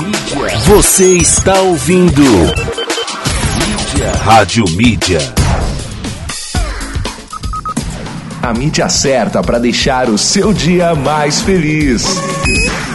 [0.00, 0.58] Mídia.
[0.66, 2.22] Você está ouvindo.
[2.22, 4.12] Mídia.
[4.24, 5.20] Rádio Mídia.
[8.42, 12.04] A mídia certa para deixar o seu dia mais feliz.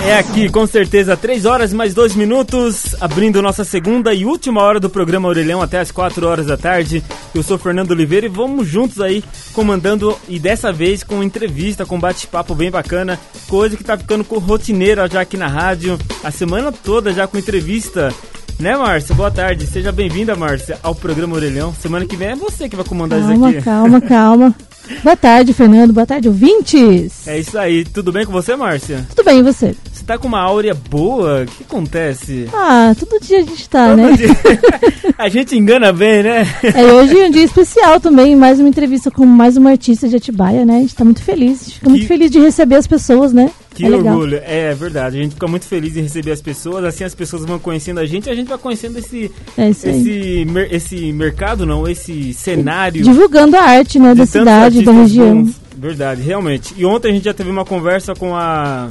[0.04, 4.80] É aqui, com certeza, 3 horas mais 2 minutos, abrindo nossa segunda e última hora
[4.80, 7.04] do programa Orelhão até as 4 horas da tarde.
[7.34, 9.24] Eu sou Fernando Oliveira e vamos juntos aí
[9.54, 15.08] comandando e dessa vez com entrevista, com bate-papo bem bacana, coisa que tá ficando rotineira
[15.10, 18.14] já aqui na rádio, a semana toda já com entrevista.
[18.60, 19.14] Né, Márcia?
[19.14, 19.68] Boa tarde.
[19.68, 21.74] Seja bem-vinda, Márcia, ao programa Orelhão.
[21.74, 23.66] Semana que vem é você que vai comandar calma, isso aqui.
[23.66, 24.56] Calma, calma.
[25.04, 25.94] Boa tarde, Fernando.
[25.94, 27.28] Boa tarde, ouvintes.
[27.28, 27.84] É isso aí.
[27.86, 29.06] Tudo bem com você, Márcia?
[29.16, 29.76] Tudo bem, e você?
[29.92, 31.44] Você tá com uma áurea boa?
[31.44, 32.48] O que acontece?
[32.54, 34.12] Ah, todo dia a gente tá, Todo né?
[34.14, 34.30] dia.
[35.18, 36.46] a gente engana bem, né?
[36.64, 40.16] É, hoje é um dia especial também, mais uma entrevista com mais uma artista de
[40.16, 40.78] Atibaia, né?
[40.78, 41.62] A gente tá muito feliz.
[41.62, 43.50] A gente fica muito Que- feliz de receber as pessoas, né?
[43.76, 44.40] Que é orgulho.
[44.44, 45.20] É verdade.
[45.20, 46.84] A gente fica muito feliz em receber as pessoas.
[46.84, 50.46] Assim as pessoas vão conhecendo a gente e a gente vai conhecendo esse, É esse,
[50.50, 53.04] mer- esse mercado, não, esse cenário.
[53.04, 55.44] Divulgando a arte, né, da cidade, da região.
[55.44, 55.56] bons.
[55.78, 56.74] Verdade, realmente.
[56.78, 58.88] E ontem a gente já teve uma conversa com a,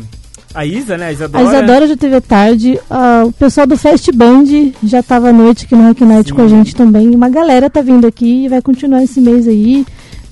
[0.54, 1.06] a Isa, né?
[1.06, 1.44] A A Isadora.
[1.44, 4.44] Isadora já teve tarde, ah, o pessoal do Fest Band
[4.82, 6.34] já tava à noite aqui no Rock Night Sim.
[6.34, 7.08] com a gente também.
[7.14, 9.84] Uma galera tá vindo aqui e vai continuar esse mês aí.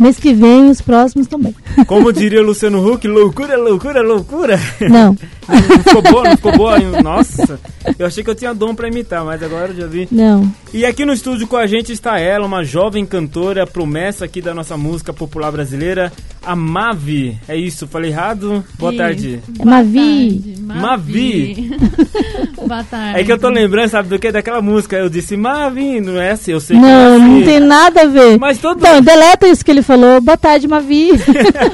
[0.03, 1.55] Mês que vem, os próximos também.
[1.87, 4.61] Como diria o Luciano Huck, loucura, loucura, loucura.
[4.81, 5.17] Não,
[5.49, 6.79] Não ficou boa, não ficou boa.
[7.03, 7.59] Nossa,
[7.99, 10.09] eu achei que eu tinha dom pra imitar, mas agora eu já vi.
[10.11, 10.51] não.
[10.75, 14.55] E aqui no estúdio com a gente está ela, uma jovem cantora, promessa aqui da
[14.55, 16.11] nossa música popular brasileira,
[16.43, 17.37] a Mavi.
[17.47, 18.65] É isso, falei errado?
[18.79, 19.39] Boa tarde.
[19.61, 20.41] É Mavi.
[20.41, 21.71] tarde, Mavi.
[22.67, 23.21] Boa tarde.
[23.21, 24.33] É que eu tô lembrando, sabe do que?
[24.33, 24.97] Daquela música.
[24.97, 27.25] Eu disse Mavi, não é assim, eu sei que Não, é assim.
[27.29, 28.39] não tem nada a ver.
[28.39, 29.92] Mas todo Então, deleta isso que ele falou.
[30.23, 31.11] Boa tarde, Mavi.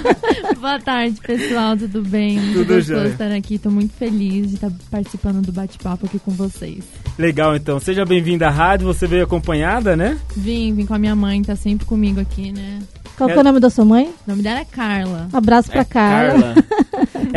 [0.61, 2.37] Boa tarde, pessoal, tudo bem?
[2.37, 3.09] Muito Tudo gostoso jóia.
[3.13, 3.59] estar aqui.
[3.59, 6.83] Tô muito feliz de estar participando do bate-papo aqui com vocês.
[7.17, 7.79] Legal, então.
[7.79, 10.19] Seja bem-vinda à rádio, você veio acompanhada, né?
[10.37, 12.81] Vim, vim com a minha mãe, tá sempre comigo aqui, né?
[13.17, 14.07] Qual que é o nome da sua mãe?
[14.27, 15.28] O nome dela é Carla.
[15.33, 16.55] Abraço pra Carla.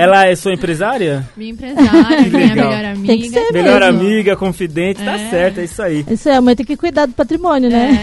[0.03, 1.27] Ela é sua empresária?
[1.37, 2.69] Minha empresária, minha legal.
[2.69, 3.07] melhor amiga.
[3.07, 3.99] Tem que ser Melhor mesmo.
[4.01, 5.29] amiga, confidente, tá É.
[5.29, 6.05] certo, é isso aí.
[6.09, 7.99] Isso aí, a mãe tem que cuidar do patrimônio, né?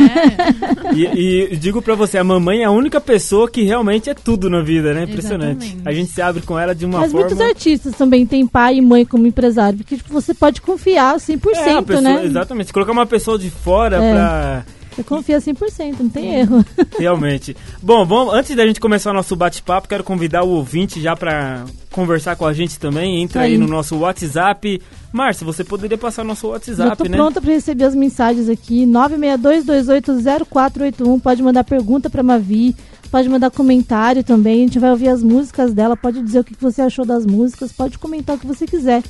[0.87, 4.15] É, E, e digo pra você, a mamãe é a única pessoa que realmente é
[4.15, 5.05] tudo na vida, né?
[5.05, 5.65] Impressionante.
[5.67, 5.89] Exatamente.
[5.89, 7.27] A gente se abre com ela de uma Mas forma.
[7.27, 11.79] muitos artistas também têm pai e mãe como empresário, porque tipo, você pode confiar 100%,
[11.79, 12.23] É, pessoa- né?
[12.25, 12.67] Exatamente.
[12.69, 14.13] Se colocar uma pessoa de fora É.
[14.13, 14.65] pra.
[14.99, 16.65] Você confia 100%, não tem erro.
[16.99, 17.57] Realmente.
[17.81, 21.65] Bom, vamos, antes da gente começar o nosso bate-papo, quero convidar o ouvinte já pra
[21.93, 23.23] conversar com a gente também.
[23.23, 23.59] Entra aí, Aí.
[23.59, 24.83] no nosso WhatsApp.
[25.13, 27.17] Márcia, você poderia passar o nosso WhatsApp, tô né?
[27.17, 28.85] pronta para receber as mensagens aqui.
[28.87, 31.23] 962280481.
[31.23, 32.75] Pode mandar pergunta pra Mavi.
[33.09, 34.63] Pode mandar comentário também.
[34.63, 35.97] A gente vai ouvir as músicas dela.
[35.97, 37.71] Pode dizer o que você achou das músicas.
[37.71, 39.05] Pode comentar o que você quiser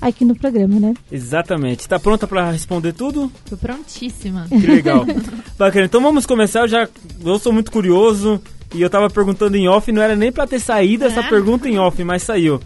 [0.00, 0.94] aqui no programa, né?
[1.10, 1.88] Exatamente.
[1.88, 3.30] Tá pronta pra responder tudo?
[3.48, 4.46] tô prontíssima.
[4.48, 5.04] Que legal.
[5.58, 5.86] Bacana.
[5.86, 6.60] Então vamos começar.
[6.60, 6.88] Eu já
[7.24, 8.40] eu sou muito curioso
[8.74, 11.28] e eu tava perguntando em off, não era nem pra ter saído essa É?
[11.28, 12.60] pergunta em off, mas saiu.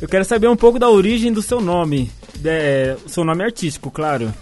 [0.00, 2.10] Eu quero saber um pouco da origem do seu nome.
[2.44, 4.32] É, o seu nome artístico, claro.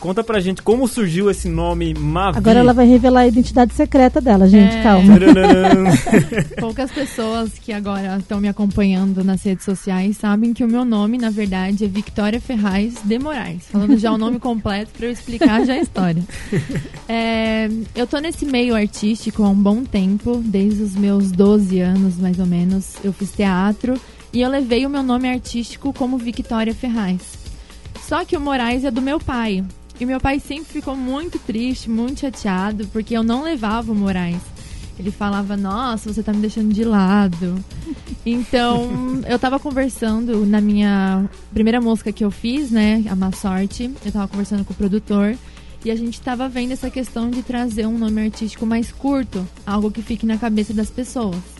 [0.00, 2.38] Conta pra gente como surgiu esse nome Mavi.
[2.38, 4.76] Agora ela vai revelar a identidade secreta dela, gente.
[4.76, 4.82] É.
[4.82, 5.14] Calma.
[6.60, 11.18] Poucas pessoas que agora estão me acompanhando nas redes sociais sabem que o meu nome,
[11.18, 13.64] na verdade, é Victoria Ferraz de Moraes.
[13.70, 16.22] Falando já o nome completo para eu explicar já a história.
[17.08, 22.16] É, eu tô nesse meio artístico há um bom tempo, desde os meus 12 anos,
[22.16, 22.94] mais ou menos.
[23.04, 23.94] Eu fiz teatro
[24.32, 27.20] e eu levei o meu nome artístico como Victoria Ferraz.
[28.06, 29.64] Só que o Moraes é do meu pai.
[29.98, 34.42] E meu pai sempre ficou muito triste, muito chateado, porque eu não levava o Moraes.
[34.98, 37.62] Ele falava, nossa, você tá me deixando de lado.
[38.28, 43.04] Então, eu tava conversando na minha primeira música que eu fiz, né?
[43.08, 43.88] A Má Sorte.
[44.04, 45.38] Eu tava conversando com o produtor.
[45.84, 49.46] E a gente tava vendo essa questão de trazer um nome artístico mais curto.
[49.64, 51.55] Algo que fique na cabeça das pessoas.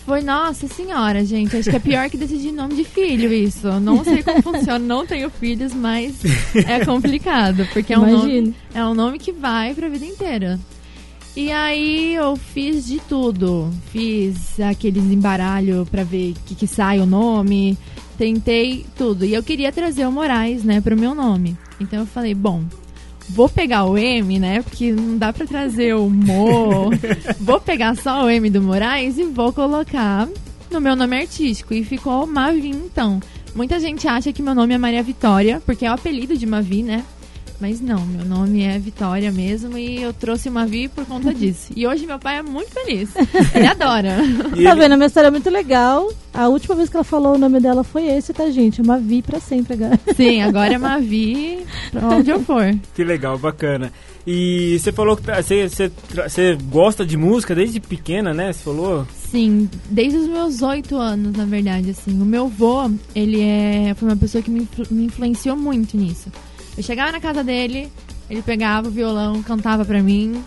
[0.00, 1.56] Foi, nossa senhora, gente.
[1.56, 3.68] Acho que é pior que decidir nome de filho isso.
[3.80, 6.14] Não sei como funciona, não tenho filhos, mas
[6.54, 7.66] é complicado.
[7.72, 10.58] Porque é um nome, é um nome que vai pra vida inteira.
[11.36, 13.70] E aí eu fiz de tudo.
[13.90, 17.76] Fiz aqueles embaralho pra ver o que, que sai o nome.
[18.16, 19.24] Tentei tudo.
[19.24, 21.56] E eu queria trazer o Moraes, né, pro meu nome.
[21.80, 22.62] Então eu falei, bom,
[23.28, 24.62] vou pegar o M, né?
[24.62, 26.90] Porque não dá pra trazer o Mo.
[27.40, 30.28] vou pegar só o M do Moraes e vou colocar
[30.70, 31.74] no meu nome artístico.
[31.74, 33.20] E ficou Mavi, então.
[33.54, 36.82] Muita gente acha que meu nome é Maria Vitória, porque é o apelido de Mavi,
[36.82, 37.04] né?
[37.64, 41.72] Mas não, meu nome é Vitória mesmo e eu trouxe uma Vi por conta disso.
[41.74, 43.08] E hoje meu pai é muito feliz.
[43.56, 44.18] Ele adora.
[44.54, 44.80] E tá ele...
[44.82, 44.92] vendo?
[44.92, 46.12] A minha história é muito legal.
[46.34, 48.82] A última vez que ela falou o nome dela foi esse, tá, gente?
[48.82, 49.98] É Mavi pra sempre agora.
[50.14, 52.78] Sim, agora é Mavi pra onde eu for.
[52.94, 53.90] Que legal, bacana.
[54.26, 55.90] E você falou que tá, você, você,
[56.28, 58.52] você gosta de música desde pequena, né?
[58.52, 59.06] Você falou?
[59.30, 62.20] Sim, desde os meus oito anos, na verdade, assim.
[62.20, 66.30] O meu avô, ele é, foi uma pessoa que me, me influenciou muito nisso.
[66.76, 67.90] Eu chegava na casa dele,
[68.28, 70.42] ele pegava o violão, cantava pra mim,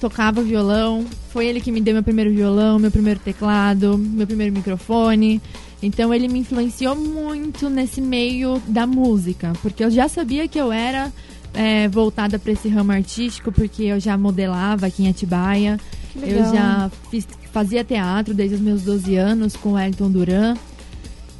[0.00, 1.04] tocava violão.
[1.30, 5.40] Foi ele que me deu meu primeiro violão, meu primeiro teclado, meu primeiro microfone.
[5.82, 10.72] Então ele me influenciou muito nesse meio da música, porque eu já sabia que eu
[10.72, 11.12] era
[11.52, 15.78] é, voltada para esse ramo artístico, porque eu já modelava aqui em Atibaia.
[16.14, 20.56] Eu já fiz, fazia teatro desde os meus 12 anos com o Elton Duran.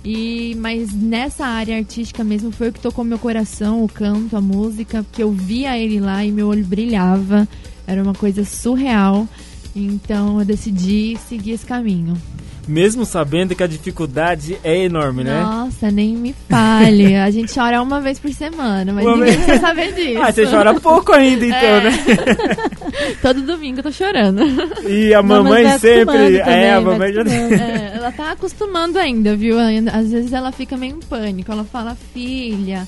[0.08, 4.40] E, mas nessa área artística mesmo foi o que tocou meu coração, o canto, a
[4.40, 7.48] música, porque eu via ele lá e meu olho brilhava.
[7.84, 9.28] Era uma coisa surreal.
[9.74, 12.16] Então eu decidi seguir esse caminho
[12.66, 15.40] mesmo sabendo que a dificuldade é enorme, né?
[15.40, 17.14] Nossa, nem me fale.
[17.16, 19.44] A gente chora uma vez por semana, mas uma ninguém vez...
[19.44, 20.22] precisa saber disso.
[20.22, 21.84] Ah, você chora pouco ainda, então, é.
[21.84, 21.92] né?
[23.22, 24.42] Todo domingo eu tô chorando.
[24.88, 26.04] E a mamãe sempre.
[26.04, 27.22] Também, é, a mamãe já.
[27.56, 29.56] É, ela tá acostumando ainda, viu?
[29.58, 31.50] Às vezes ela fica meio em pânico.
[31.50, 32.86] Ela fala, filha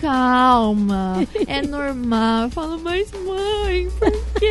[0.00, 2.44] calma, é normal.
[2.44, 4.50] Eu falo, mas mãe, por quê?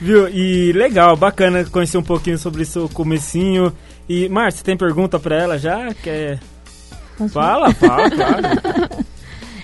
[0.00, 0.28] Viu?
[0.28, 3.72] E legal, bacana conhecer um pouquinho sobre seu comecinho.
[4.08, 5.92] E, Márcia, tem pergunta pra ela já?
[5.94, 6.40] Quer...
[7.30, 9.04] Fala, fala, claro.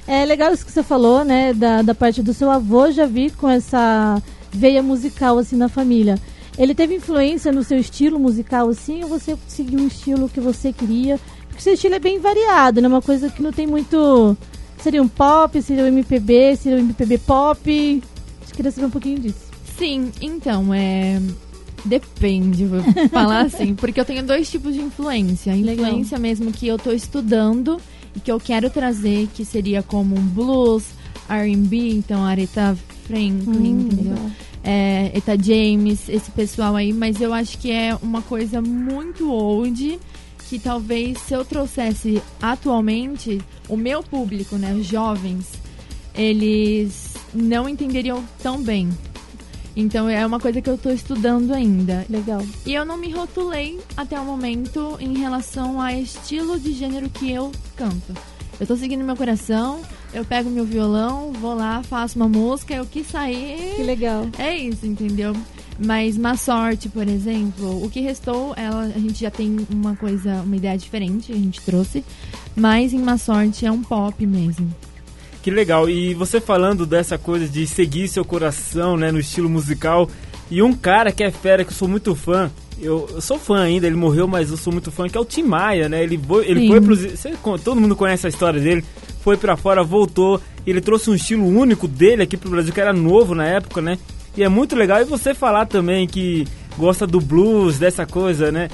[0.08, 1.52] É legal isso que você falou, né?
[1.52, 4.22] Da, da parte do seu avô, já vi com essa
[4.52, 6.16] veia musical, assim, na família.
[6.56, 10.72] Ele teve influência no seu estilo musical, assim, ou você seguiu um estilo que você
[10.72, 11.18] queria?
[11.48, 12.86] Porque seu estilo é bem variado, né?
[12.86, 14.36] Uma coisa que não tem muito...
[14.78, 18.02] Seria um pop, seria um MPB, seria um MPB pop.
[18.46, 19.45] Que queria saber um pouquinho disso.
[19.78, 21.20] Sim, então, é.
[21.84, 22.80] Depende, vou
[23.10, 25.52] falar assim, porque eu tenho dois tipos de influência.
[25.52, 26.20] A influência Legal.
[26.20, 27.80] mesmo que eu tô estudando
[28.14, 30.84] e que eu quero trazer, que seria como um blues,
[31.28, 32.76] R&B, então Aretha
[33.06, 34.30] Franklin, hum, entendeu?
[34.64, 40.00] É, Eta James, esse pessoal aí, mas eu acho que é uma coisa muito old
[40.48, 45.52] que talvez se eu trouxesse atualmente o meu público, né, os jovens,
[46.14, 48.88] eles não entenderiam tão bem.
[49.76, 52.06] Então é uma coisa que eu tô estudando ainda.
[52.08, 52.42] Legal.
[52.64, 57.30] E eu não me rotulei até o momento em relação a estilo de gênero que
[57.30, 58.14] eu canto.
[58.58, 59.82] Eu tô seguindo meu coração,
[60.14, 63.74] eu pego meu violão, vou lá, faço uma música, eu quis sair.
[63.76, 64.26] Que legal.
[64.38, 65.36] É isso, entendeu?
[65.78, 70.40] Mas Má Sorte, por exemplo, o que restou, ela, a gente já tem uma coisa,
[70.40, 72.02] uma ideia diferente, a gente trouxe.
[72.54, 74.74] Mas em Má Sorte é um pop mesmo.
[75.46, 75.88] Que legal.
[75.88, 80.10] E você falando dessa coisa de seguir seu coração, né, no estilo musical.
[80.50, 82.50] E um cara que é fera, que eu sou muito fã,
[82.82, 85.24] eu, eu, sou fã ainda, ele morreu, mas eu sou muito fã, que é o
[85.24, 86.02] Tim Maia, né?
[86.02, 87.00] Ele, foi, ele foi pros.
[87.00, 87.32] Você,
[87.62, 88.84] todo mundo conhece a história dele.
[89.20, 90.40] Foi para fora, voltou.
[90.66, 93.98] Ele trouxe um estilo único dele aqui pro Brasil, que era novo na época, né?
[94.36, 95.00] E é muito legal.
[95.00, 96.44] E você falar também que
[96.76, 98.68] gosta do blues, dessa coisa, né?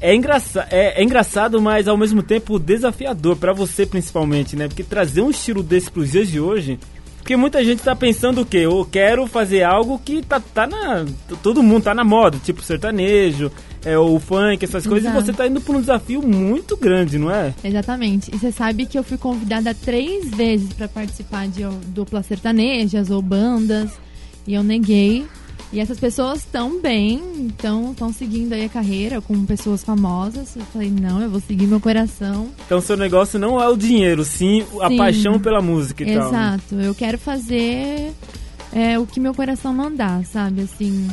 [0.00, 4.68] É, engraça é, é, engraçado, mas ao mesmo tempo desafiador para você principalmente, né?
[4.68, 6.78] Porque trazer um estilo desse pros dias de hoje,
[7.18, 8.58] porque muita gente tá pensando o quê?
[8.58, 11.04] Eu quero fazer algo que tá, tá na
[11.42, 13.50] todo mundo tá na moda, tipo sertanejo,
[13.84, 14.88] é o funk, essas Exato.
[14.88, 17.54] coisas, e você tá indo por um desafio muito grande, não é?
[17.62, 18.30] Exatamente.
[18.34, 23.20] E você sabe que eu fui convidada três vezes para participar de duplas sertanejas ou
[23.20, 23.90] bandas,
[24.46, 25.26] e eu neguei
[25.72, 30.56] e essas pessoas estão bem, então estão seguindo aí a carreira com pessoas famosas.
[30.56, 32.48] Eu falei, não, eu vou seguir meu coração.
[32.64, 34.82] Então seu negócio não é o dinheiro, sim, sim.
[34.82, 36.30] a paixão pela música e Exato.
[36.30, 36.40] tal.
[36.40, 38.12] Exato, eu quero fazer
[38.72, 40.62] é, o que meu coração mandar, sabe?
[40.62, 41.06] Assim,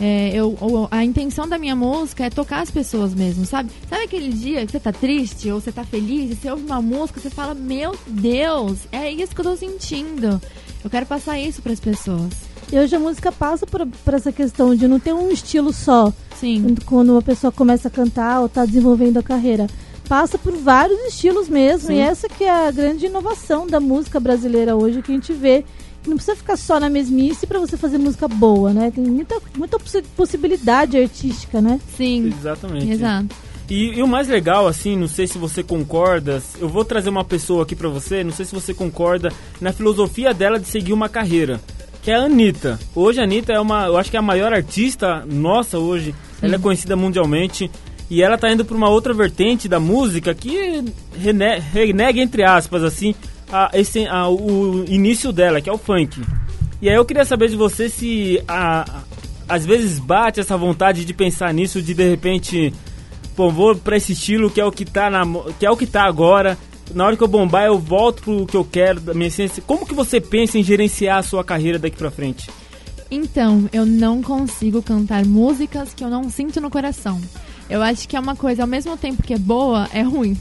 [0.00, 0.56] é, eu,
[0.90, 3.70] a intenção da minha música é tocar as pessoas mesmo, sabe?
[3.88, 6.82] Sabe aquele dia que você tá triste ou você tá feliz e você ouve uma
[6.82, 10.40] música você fala, meu Deus, é isso que eu tô sentindo.
[10.82, 12.51] Eu quero passar isso para as pessoas.
[12.72, 16.10] E hoje a música passa por, por, essa questão de não ter um estilo só.
[16.34, 16.74] Sim.
[16.86, 19.66] Quando uma pessoa começa a cantar ou está desenvolvendo a carreira.
[20.08, 21.88] Passa por vários estilos mesmo.
[21.88, 21.96] Sim.
[21.96, 25.66] E essa que é a grande inovação da música brasileira hoje, que a gente vê.
[26.02, 28.90] Que não precisa ficar só na mesmice para você fazer música boa, né?
[28.90, 29.78] Tem muita, muita
[30.16, 31.78] possibilidade artística, né?
[31.94, 32.26] Sim.
[32.26, 32.90] Exatamente.
[32.90, 33.36] Exato.
[33.68, 37.24] E, e, o mais legal, assim, não sei se você concorda, eu vou trazer uma
[37.24, 41.08] pessoa aqui para você, não sei se você concorda na filosofia dela de seguir uma
[41.08, 41.60] carreira
[42.02, 42.78] que é a Anitta.
[42.94, 46.12] Hoje a Anitta é uma, eu acho que é a maior artista nossa hoje.
[46.42, 47.70] Ela é conhecida mundialmente.
[48.10, 50.84] E ela tá indo para uma outra vertente da música que
[51.72, 53.14] renega, entre aspas, assim,
[53.50, 56.20] a, esse, a, o início dela, que é o funk.
[56.82, 59.02] E aí eu queria saber de você se a,
[59.48, 62.74] às vezes bate essa vontade de pensar nisso, de de repente,
[63.36, 65.22] pô, vou pra esse estilo que é o que tá, na,
[65.58, 66.58] que é o que tá agora.
[66.94, 69.62] Na hora que eu bombar, eu volto pro que eu quero, da minha essência.
[69.66, 72.50] Como que você pensa em gerenciar a sua carreira daqui pra frente?
[73.10, 77.20] Então, eu não consigo cantar músicas que eu não sinto no coração.
[77.68, 80.36] Eu acho que é uma coisa, ao mesmo tempo que é boa, é ruim.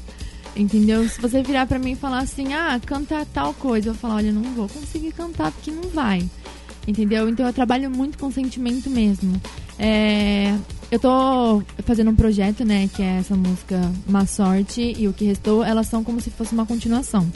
[0.56, 1.08] Entendeu?
[1.08, 4.32] Se você virar pra mim e falar assim, ah, canta tal coisa, eu falar, olha,
[4.32, 6.30] não vou conseguir cantar porque não vai.
[6.88, 7.30] Entendeu?
[7.30, 9.40] Então eu trabalho muito com sentimento mesmo.
[9.78, 10.56] É,
[10.92, 15.24] eu tô fazendo um projeto, né, que é essa música Má Sorte e O Que
[15.24, 17.32] Restou, elas são como se fosse uma continuação.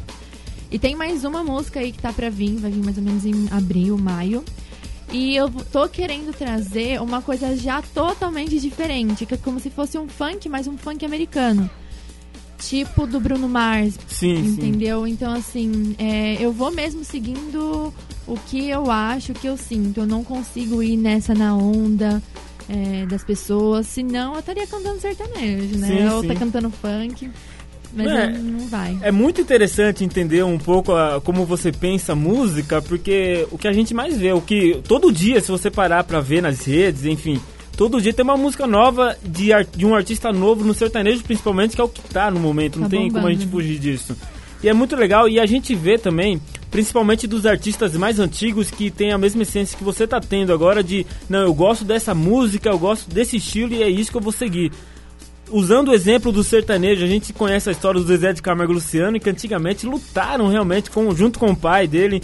[0.69, 3.25] E tem mais uma música aí que tá pra vir, vai vir mais ou menos
[3.25, 4.43] em abril, maio.
[5.09, 9.97] E eu tô querendo trazer uma coisa já totalmente diferente, que é como se fosse
[9.97, 11.69] um funk, mas um funk americano.
[12.57, 13.97] Tipo do Bruno Mars.
[14.07, 15.05] Sim, entendeu?
[15.05, 15.11] Sim.
[15.11, 17.93] Então, assim, é, eu vou mesmo seguindo
[18.27, 20.01] o que eu acho, o que eu sinto.
[20.01, 22.21] Eu não consigo ir nessa na onda
[22.69, 25.87] é, das pessoas, senão eu estaria cantando sertanejo, né?
[25.87, 26.27] Sim, Ou sim.
[26.27, 27.29] tá cantando funk.
[27.93, 28.27] Mas É.
[28.27, 28.97] não, vai.
[29.01, 33.71] É muito interessante entender um pouco a- como você pensa música, porque o que a
[33.73, 37.39] gente mais vê, o que todo dia, se você parar pra ver nas redes, enfim,
[37.77, 41.79] todo dia tem uma música nova de, de um artista novo no sertanejo, principalmente, que
[41.81, 44.13] é o que tá no momento, não Tá tem como a bombando, gente fugir disso.
[44.61, 46.41] E é muito legal, e a gente vê também,
[46.75, 50.83] principalmente dos artistas mais antigos que tem a mesma essência que você tá tendo agora
[50.83, 54.21] de, não, eu gosto dessa música, eu gosto desse estilo e é isso que eu
[54.21, 54.73] vou seguir
[55.49, 58.75] usando o exemplo do sertanejo, a gente conhece a história do Zezé de Camargo e
[58.75, 62.21] Luciano, que antigamente lutaram realmente com, junto com o pai dele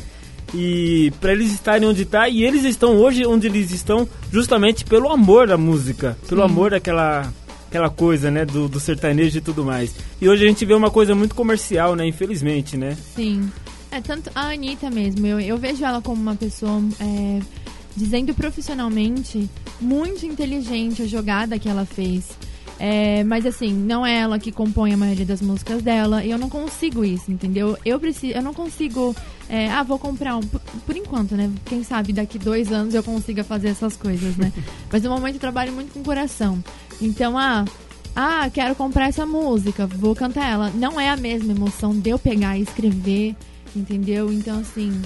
[0.53, 5.07] e para eles estarem onde está e eles estão hoje onde eles estão justamente pelo
[5.07, 6.51] amor da música, pelo Sim.
[6.51, 7.31] amor daquela
[7.69, 9.95] aquela coisa, né, do, do sertanejo e tudo mais.
[10.19, 12.97] E hoje a gente vê uma coisa muito comercial, né, infelizmente, né?
[13.15, 13.49] Sim.
[13.91, 15.27] É tanto a Anitta mesmo.
[15.27, 17.39] Eu, eu vejo ela como uma pessoa, é,
[17.95, 19.49] dizendo profissionalmente,
[19.81, 22.29] muito inteligente a jogada que ela fez.
[22.83, 26.23] É, mas assim, não é ela que compõe a maioria das músicas dela.
[26.23, 27.77] E eu não consigo isso, entendeu?
[27.85, 29.15] Eu preciso, eu não consigo.
[29.47, 30.41] é, ah, vou comprar um.
[30.41, 31.51] Por, por enquanto, né?
[31.65, 34.51] Quem sabe daqui dois anos eu consiga fazer essas coisas, né?
[34.91, 36.63] mas no momento eu trabalho muito com o coração.
[36.99, 37.65] Então, ah,
[38.15, 40.71] ah, quero comprar essa música, vou cantar ela.
[40.71, 43.35] Não é a mesma emoção de eu pegar e escrever,
[43.75, 44.31] entendeu?
[44.31, 45.01] Então, assim,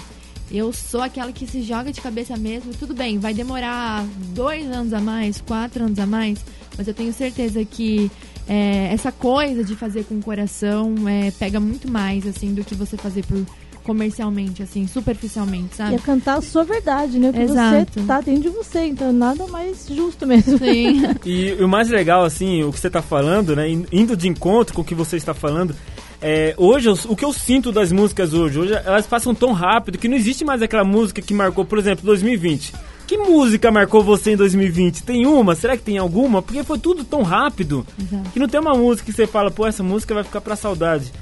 [0.51, 2.71] eu sou aquela que se joga de cabeça mesmo.
[2.73, 6.39] Tudo bem, vai demorar dois anos a mais, quatro anos a mais,
[6.77, 8.09] mas eu tenho certeza que
[8.47, 12.75] é, essa coisa de fazer com o coração é, pega muito mais, assim, do que
[12.75, 13.43] você fazer por
[13.83, 15.95] comercialmente, assim, superficialmente, E sabe?
[15.95, 17.29] é cantar a sua verdade, né?
[17.29, 17.91] O que Exato.
[18.01, 18.85] você tá dentro de você.
[18.87, 20.57] Então, nada mais justo mesmo.
[20.57, 21.03] Sim.
[21.23, 23.69] E o mais legal, assim, o que você está falando, né?
[23.69, 25.75] in- Indo de encontro com o que você está falando,
[26.27, 30.07] é, hoje, o que eu sinto das músicas hoje, hoje elas passam tão rápido que
[30.07, 32.73] não existe mais aquela música que marcou, por exemplo, 2020.
[33.05, 35.03] Que música marcou você em 2020?
[35.03, 35.53] Tem uma?
[35.53, 36.41] Será que tem alguma?
[36.41, 38.31] Porque foi tudo tão rápido Exato.
[38.31, 41.13] que não tem uma música que você fala, pô, essa música vai ficar pra saudade.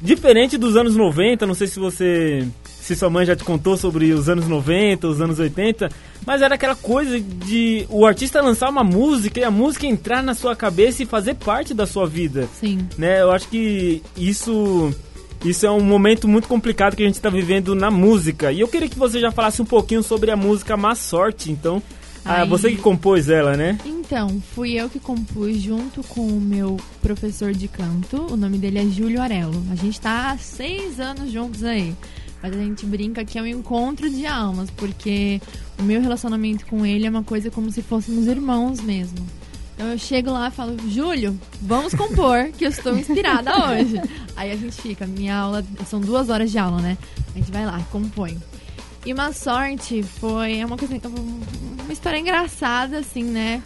[0.00, 2.44] Diferente dos anos 90, não sei se você.
[2.82, 5.88] Se sua mãe já te contou sobre os anos 90, os anos 80,
[6.26, 10.34] mas era aquela coisa de o artista lançar uma música e a música entrar na
[10.34, 12.48] sua cabeça e fazer parte da sua vida.
[12.58, 12.88] Sim.
[12.98, 13.22] Né?
[13.22, 14.92] Eu acho que isso
[15.44, 18.50] isso é um momento muito complicado que a gente está vivendo na música.
[18.50, 21.80] E eu queria que você já falasse um pouquinho sobre a música Má Sorte, então.
[22.24, 22.48] Ah, Ai.
[22.48, 23.78] você que compôs ela, né?
[23.84, 28.26] Então, fui eu que compus junto com o meu professor de canto.
[28.32, 29.60] O nome dele é Júlio Arelo.
[29.70, 31.94] A gente tá há seis anos juntos aí.
[32.42, 35.40] Mas a gente brinca que é um encontro de almas, porque
[35.78, 39.18] o meu relacionamento com ele é uma coisa como se fôssemos irmãos mesmo.
[39.74, 43.94] Então eu chego lá e falo, Júlio, vamos compor, que eu estou inspirada hoje.
[44.36, 46.98] Aí a gente fica, minha aula, são duas horas de aula, né?
[47.34, 48.36] A gente vai lá, compõe.
[49.06, 50.94] E uma sorte foi é uma coisa,
[51.84, 53.62] uma história engraçada, assim, né?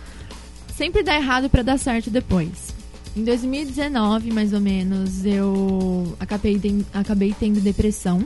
[0.74, 2.74] Sempre dá errado pra dar certo depois.
[3.16, 8.24] Em 2019, mais ou menos, eu acabei, ten- acabei tendo depressão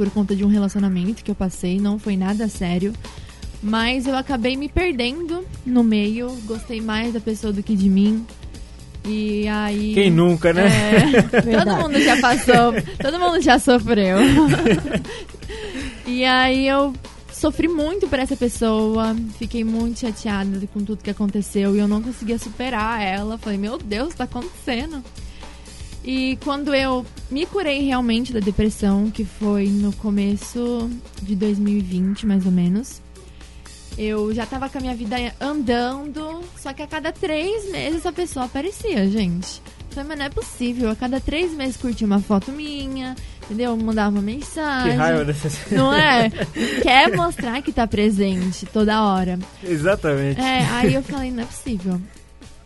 [0.00, 1.78] por conta de um relacionamento que eu passei.
[1.78, 2.94] Não foi nada sério.
[3.62, 6.30] Mas eu acabei me perdendo no meio.
[6.46, 8.24] Gostei mais da pessoa do que de mim.
[9.04, 9.92] E aí.
[9.92, 10.68] Quem nunca, né?
[10.68, 11.20] É,
[11.62, 14.16] todo mundo já passou, todo mundo já sofreu.
[16.06, 16.94] e aí eu
[17.30, 22.00] sofri muito por essa pessoa, fiquei muito chateada com tudo que aconteceu e eu não
[22.00, 23.36] conseguia superar ela.
[23.36, 25.04] Falei, meu Deus, tá acontecendo?
[26.04, 30.90] E quando eu me curei realmente da depressão, que foi no começo
[31.22, 33.02] de 2020, mais ou menos,
[33.98, 38.12] eu já tava com a minha vida andando, só que a cada três meses essa
[38.12, 39.60] pessoa aparecia, gente.
[39.90, 40.88] Eu Falei, mas não é possível.
[40.90, 43.14] A cada três meses curtia uma foto minha,
[43.50, 43.76] Entendeu?
[43.76, 44.96] Mandava uma Que mensagem.
[44.96, 45.48] raiva dessa.
[45.74, 46.30] Não é?
[46.84, 49.40] Quer mostrar que tá presente toda hora.
[49.60, 50.40] Exatamente.
[50.40, 52.00] É, aí eu falei, não é possível.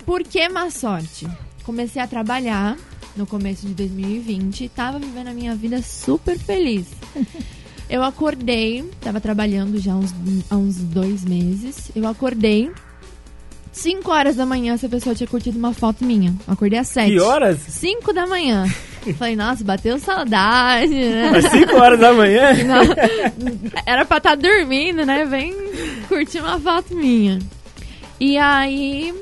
[0.05, 1.27] Por que má sorte?
[1.63, 2.77] Comecei a trabalhar
[3.17, 6.87] no começo de 2020 e tava vivendo a minha vida super feliz.
[7.89, 10.15] Eu acordei, tava trabalhando já há uns,
[10.51, 11.91] há uns dois meses.
[11.95, 12.71] Eu acordei.
[13.73, 16.33] 5 horas da manhã, essa pessoa tinha curtido uma foto minha.
[16.47, 17.11] Eu acordei às 7.
[17.11, 17.59] Que horas?
[17.59, 18.67] 5 da manhã.
[19.19, 21.29] Falei, nossa, bateu saudade, né?
[21.37, 22.55] Às 5 horas da manhã?
[22.65, 25.27] Não, era pra estar dormindo, né?
[25.27, 25.55] Vem
[26.09, 27.39] curtir uma foto minha.
[28.19, 29.13] E aí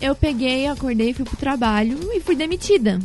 [0.00, 2.98] eu peguei, acordei, fui pro trabalho e fui demitida.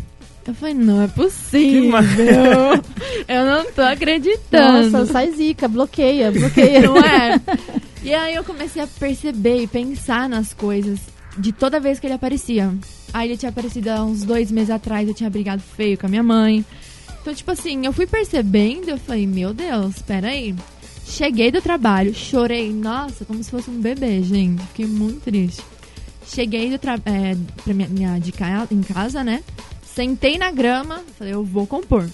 [0.46, 1.92] Eu falei, não é possível.
[3.28, 4.90] Eu não tô acreditando.
[4.92, 6.82] Nossa, sai zica, bloqueia, bloqueia.
[6.82, 7.40] Não é?
[8.04, 11.00] E aí eu comecei a perceber e pensar nas coisas
[11.38, 12.74] de toda vez que ele aparecia.
[13.14, 16.10] Aí ele tinha aparecido há uns dois meses atrás, eu tinha brigado feio com a
[16.10, 16.66] minha mãe.
[17.22, 20.54] Então, tipo assim, eu fui percebendo, eu falei, meu Deus, peraí.
[21.08, 24.62] Cheguei do trabalho, chorei, nossa, como se fosse um bebê, gente.
[24.68, 25.62] Fiquei muito triste.
[26.28, 29.42] Cheguei do tra é, pra minha, minha- de ca em casa, né?
[29.94, 32.10] Sentei na grama, falei, eu vou compor.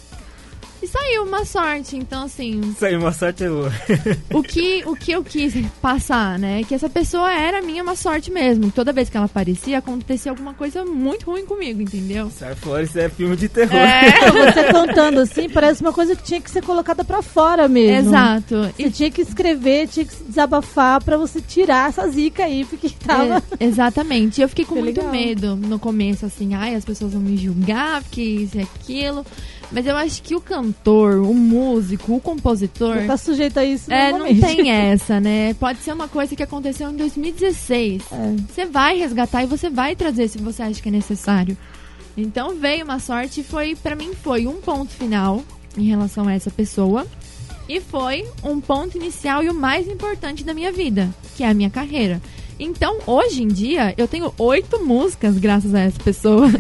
[0.82, 3.70] E saiu uma sorte, então assim, aí, uma sorte é boa.
[4.34, 6.64] o que, o que eu quis passar, né?
[6.64, 8.72] Que essa pessoa era minha uma sorte mesmo.
[8.72, 12.30] Toda vez que ela aparecia, acontecia alguma coisa muito ruim comigo, entendeu?
[12.32, 13.76] Sai fora, isso é filme de terror.
[13.76, 18.10] É, Você contando assim, parece uma coisa que tinha que ser colocada pra fora mesmo.
[18.10, 18.56] exato.
[18.78, 22.90] Você tinha que escrever, tinha que se desabafar pra você tirar essa zica aí, porque
[23.06, 23.44] tava.
[23.60, 24.42] É, exatamente.
[24.42, 25.12] Eu fiquei com Foi muito legal.
[25.12, 29.26] medo no começo, assim, ai, as pessoas vão me julgar, porque isso e aquilo.
[29.72, 32.96] Mas eu acho que o cantor, o músico, o compositor.
[32.96, 35.54] Você tá sujeito a isso É, não tem essa, né?
[35.54, 38.04] Pode ser uma coisa que aconteceu em 2016.
[38.12, 38.36] É.
[38.52, 41.56] Você vai resgatar e você vai trazer se você acha que é necessário.
[42.18, 45.44] Então veio uma sorte e foi, para mim, foi um ponto final
[45.78, 47.06] em relação a essa pessoa.
[47.68, 51.54] E foi um ponto inicial e o mais importante da minha vida, que é a
[51.54, 52.20] minha carreira.
[52.60, 56.48] Então, hoje em dia, eu tenho oito músicas graças a essa pessoa.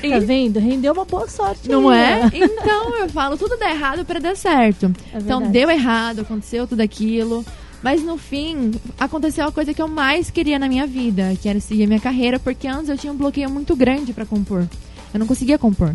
[0.00, 0.58] Tá vendo?
[0.58, 1.68] Rendeu uma boa sorte.
[1.68, 2.24] Não aí, é?
[2.24, 2.30] né?
[2.34, 4.92] Então eu falo, tudo dá errado para dar certo.
[5.12, 7.44] É então deu errado, aconteceu tudo aquilo.
[7.82, 11.60] Mas no fim, aconteceu a coisa que eu mais queria na minha vida, que era
[11.60, 14.66] seguir a minha carreira, porque antes eu tinha um bloqueio muito grande para compor.
[15.12, 15.94] Eu não conseguia compor.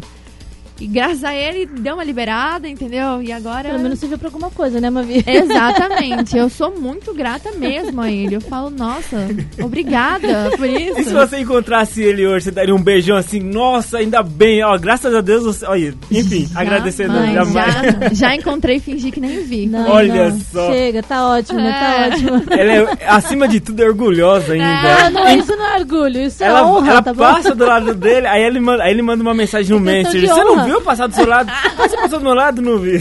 [0.79, 3.21] E graças a ele deu uma liberada, entendeu?
[3.21, 3.69] E agora.
[3.69, 5.23] Pelo menos serviu pra alguma coisa, né, Mavi?
[5.25, 6.37] Exatamente.
[6.37, 8.35] Eu sou muito grata mesmo a ele.
[8.35, 9.17] Eu falo, nossa,
[9.63, 10.99] obrigada por isso.
[10.99, 14.77] E se você encontrasse ele hoje, você daria um beijão assim, nossa, ainda bem, ó,
[14.77, 15.65] graças a Deus você.
[15.65, 17.95] Olha, enfim, agradecendo Jamais, jamais.
[18.15, 19.65] Já, já encontrei e fingi que nem vi.
[19.67, 20.39] Não, Olha não.
[20.51, 20.71] só.
[20.71, 21.71] Chega, tá ótimo, É.
[21.71, 22.43] tá ótimo.
[22.51, 24.65] Ela é, acima de tudo, é orgulhosa ainda.
[25.05, 27.19] Ah, não, isso não é orgulho, isso é Ela, honra, ela tá bom?
[27.23, 30.29] passa do lado dele, aí ele manda, aí ele manda uma mensagem no É Messenger.
[30.29, 31.51] Você não honra." Viu eu passar do seu lado?
[31.77, 32.61] Você passou do meu lado?
[32.61, 32.99] Não vi.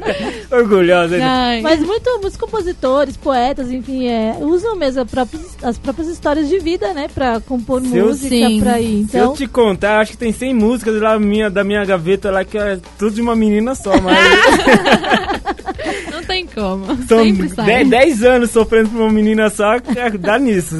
[0.50, 1.16] Orgulhosa.
[1.22, 1.60] Ai.
[1.60, 6.58] Mas muito, muitos compositores, poetas, enfim, é, usam mesmo as próprias, as próprias histórias de
[6.58, 7.08] vida, né?
[7.12, 8.60] Pra compor Se eu- música, Sim.
[8.60, 9.06] pra ir.
[9.08, 11.84] Se eu Então, te contar, eu acho que tem 100 músicas lá minha, da minha
[11.84, 14.18] gaveta lá que é tudo de uma menina só, mas
[16.12, 16.86] Não tem como.
[17.06, 17.66] são Sempre sai.
[17.66, 20.76] 10, 10 anos sofrendo por uma menina só, que dá nisso.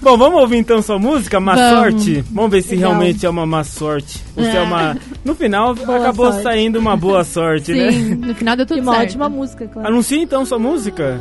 [0.00, 1.78] Bom, vamos ouvir então sua música, Má Vamos.
[1.78, 2.24] Sorte?
[2.30, 2.90] Vamos ver se Legal.
[2.92, 4.22] realmente é uma má sorte.
[4.36, 4.62] Ou se é É.
[4.62, 4.96] uma...
[5.24, 6.42] No final, Boa acabou sorte.
[6.42, 7.90] saindo uma boa sorte, né?
[7.92, 9.04] Sim, no final deu tudo e uma certo.
[9.08, 9.88] ótima música, claro.
[9.88, 11.20] Anuncie então sua música.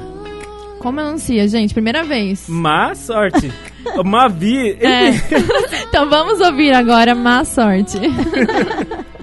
[0.80, 1.74] Como anuncia, gente?
[1.74, 2.46] Primeira vez.
[2.50, 3.52] Má sorte.
[3.98, 4.78] O Mavi.
[4.82, 5.12] É.
[5.88, 7.98] então vamos ouvir agora Má Sorte.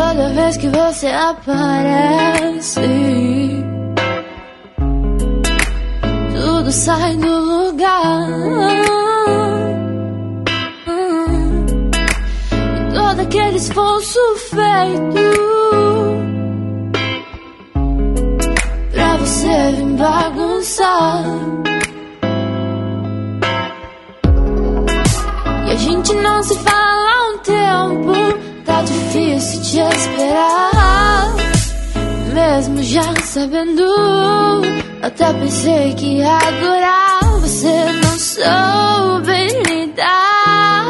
[0.00, 2.80] Toda vez que você aparece,
[6.34, 8.26] tudo sai do lugar.
[12.78, 15.20] E todo aquele esforço feito
[18.92, 21.24] pra você vir bagunçar.
[25.66, 26.69] E a gente não se fala
[29.70, 31.32] te esperar.
[32.34, 33.84] Mesmo já sabendo,
[35.00, 37.20] até pensei que adorar.
[37.40, 40.86] Você não soube lidar.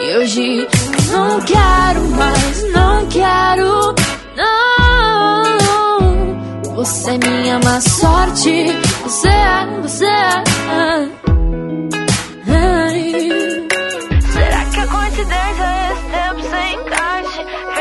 [0.00, 0.66] E hoje
[1.12, 3.94] não quero mais, não quero,
[4.36, 5.54] não.
[6.74, 8.66] Você é minha má sorte,
[9.04, 10.44] você é, você é.
[14.32, 17.03] Será que a coincidência é esse tempo sem encaixe?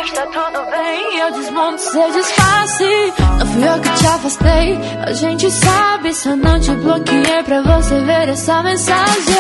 [0.04, 3.14] Que tá tudo bem, eu desmonto seu disfarce.
[3.40, 6.14] Não fui eu que te afastei, a gente sabe.
[6.14, 9.36] Só não te bloqueei pra você ver essa mensagem.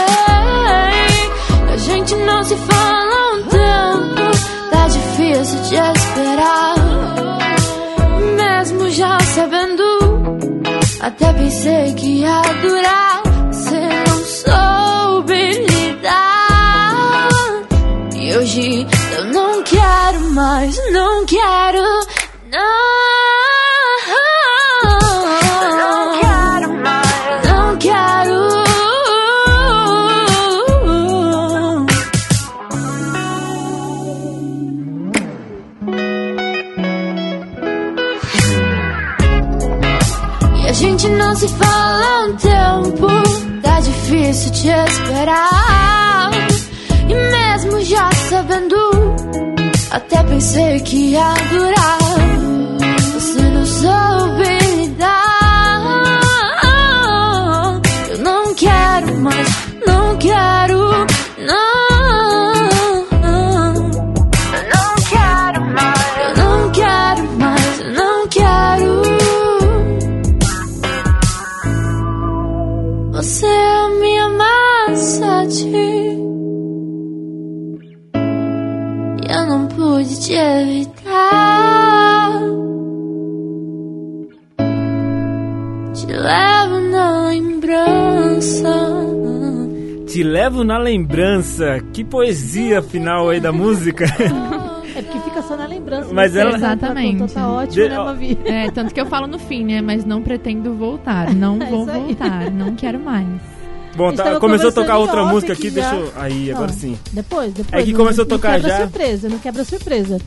[1.69, 6.76] A gente não se fala um tempo, tá difícil de esperar.
[8.38, 9.84] Mesmo já sabendo,
[11.02, 13.12] até pensei que ia durar.
[20.33, 21.81] Mais, não quero,
[22.51, 22.93] não.
[25.77, 28.63] Não quero mais, não quero.
[40.57, 43.07] E a gente não se fala há um tempo.
[43.61, 46.31] Tá difícil te esperar.
[47.07, 48.82] E mesmo já sabendo,
[49.93, 51.97] até pensei que ia durar.
[53.13, 54.72] Você não soube
[90.53, 91.79] levo na lembrança.
[91.91, 94.05] Que poesia final aí da música.
[94.95, 96.09] É porque fica só na lembrança.
[96.13, 96.41] Mas né?
[96.41, 97.15] ela- Exatamente.
[97.15, 98.37] Então tá ótimo, De- né, Mavi?
[98.45, 99.81] É, tanto que eu falo no fim, né?
[99.81, 101.33] Mas não pretendo voltar.
[101.33, 102.51] Não É vou voltar.
[102.51, 103.27] Não quero mais.
[103.95, 105.89] Bom, A tá- começou a tocar outra música aqui, aqui já.
[105.91, 106.11] deixa eu...
[106.21, 106.73] Aí, agora Não.
[106.77, 106.97] sim.
[107.11, 107.81] Depois, depois.
[107.81, 108.77] É que não- começou a não tocar quebra já.
[108.81, 110.17] surpresa, não quebra surpresa.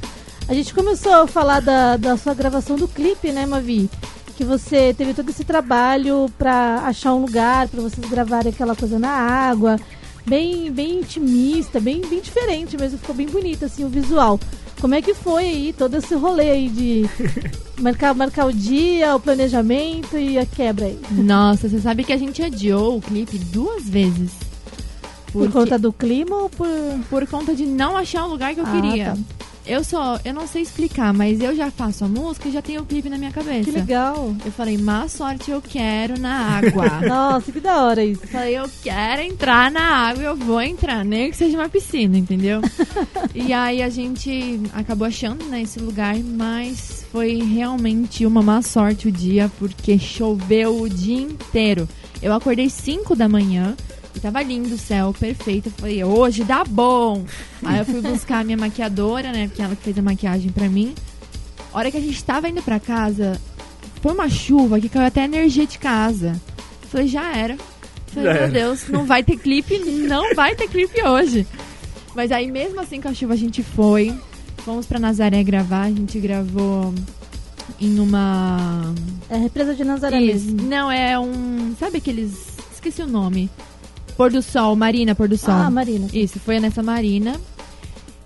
[0.49, 3.89] A gente começou a falar da, da sua gravação do clipe, né, Mavi?
[4.37, 8.99] Que você teve todo esse trabalho pra achar um lugar, pra vocês gravarem aquela coisa
[8.99, 9.77] na água.
[10.27, 12.99] Bem, bem intimista, bem, bem diferente mesmo.
[12.99, 14.41] Ficou bem bonito, assim, o visual.
[14.81, 17.05] Como é que foi aí, todo esse rolê aí de
[17.81, 20.99] marcar, marcar o dia, o planejamento e a quebra aí?
[21.13, 24.33] Nossa, você sabe que a gente adiou o clipe duas vezes.
[25.33, 26.67] Por Porque- conta do clima ou por...
[27.09, 29.05] por conta de não achar o lugar que eu Ah, queria.
[29.07, 29.36] tá.
[29.67, 32.83] Eu só, eu não sei explicar, mas eu já faço a música e já tenho
[32.83, 33.65] o clipe na minha cabeça.
[33.65, 34.35] Que legal.
[34.45, 36.89] Eu falei, má sorte eu quero na água.
[37.07, 38.23] Nossa, que da hora isso.
[38.23, 42.17] Eu falei, eu quero entrar na água, eu vou entrar, nem que seja uma piscina,
[42.17, 42.61] entendeu?
[43.35, 49.09] e aí a gente acabou achando né, esse lugar, mas foi realmente uma má sorte
[49.09, 51.89] o dia, porque choveu o dia inteiro.
[52.23, 53.77] Eu acordei 5 da manhã
[54.17, 55.69] e tava lindo o céu, perfeito.
[55.69, 57.25] Eu falei, hoje dá bom.
[57.65, 59.47] Aí eu fui buscar a minha maquiadora, né?
[59.49, 60.95] Porque ela que fez a maquiagem pra mim.
[61.73, 63.41] A hora que a gente tava indo pra casa,
[64.01, 66.41] foi uma chuva que caiu até a energia de casa.
[66.83, 67.57] Eu falei, já era.
[68.07, 68.49] Falei, Já meu era.
[68.53, 71.47] Deus, não vai ter clipe, não vai ter clipe hoje.
[72.15, 74.15] Mas aí mesmo assim com a chuva a gente foi.
[74.59, 76.95] Fomos pra Nazaré gravar, a gente gravou
[77.79, 78.95] em uma.
[79.29, 80.47] É a represa de Nazaré Isso.
[80.47, 80.69] mesmo.
[80.69, 81.75] Não, é um.
[81.79, 82.57] Sabe aqueles.
[82.73, 83.51] Esqueci o nome.
[84.17, 85.55] Pôr do Sol, Marina Pôr do Sol.
[85.55, 86.09] Ah, Marina.
[86.13, 87.39] Isso, foi nessa marina.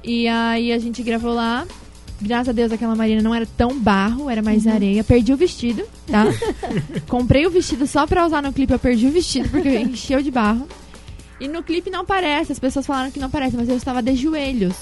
[0.04, 1.66] E aí a gente gravou lá.
[2.22, 4.72] Graças a Deus aquela marina não era tão barro, era mais Uhum.
[4.72, 5.02] areia.
[5.02, 6.24] Perdi o vestido, tá?
[7.08, 10.30] Comprei o vestido só pra usar no clipe, eu perdi o vestido porque encheu de
[10.30, 10.68] barro.
[11.40, 14.14] E no clipe não parece, as pessoas falaram que não parece, mas eu estava de
[14.14, 14.74] joelhos.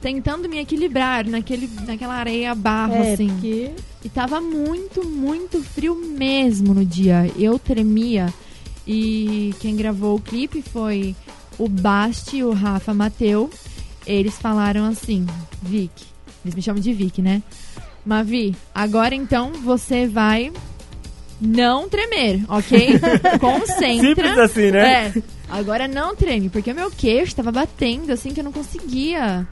[0.00, 3.26] Tentando me equilibrar naquele, naquela areia barro, É, assim.
[3.28, 3.70] porque
[4.04, 7.28] E tava muito, muito frio mesmo no dia.
[7.36, 8.32] Eu tremia.
[8.88, 11.14] E quem gravou o clipe foi
[11.58, 13.50] o Basti e o Rafa Mateu.
[14.06, 15.26] Eles falaram assim,
[15.60, 15.92] Vic.
[16.42, 17.42] Eles me chamam de Vic, né?
[18.06, 20.50] Mavi, agora então você vai
[21.38, 22.98] não tremer, ok?
[23.38, 24.08] Concentra.
[24.08, 25.12] Simples assim, né?
[25.14, 25.22] É.
[25.50, 29.46] Agora não treme, porque o meu queixo tava batendo assim que eu não conseguia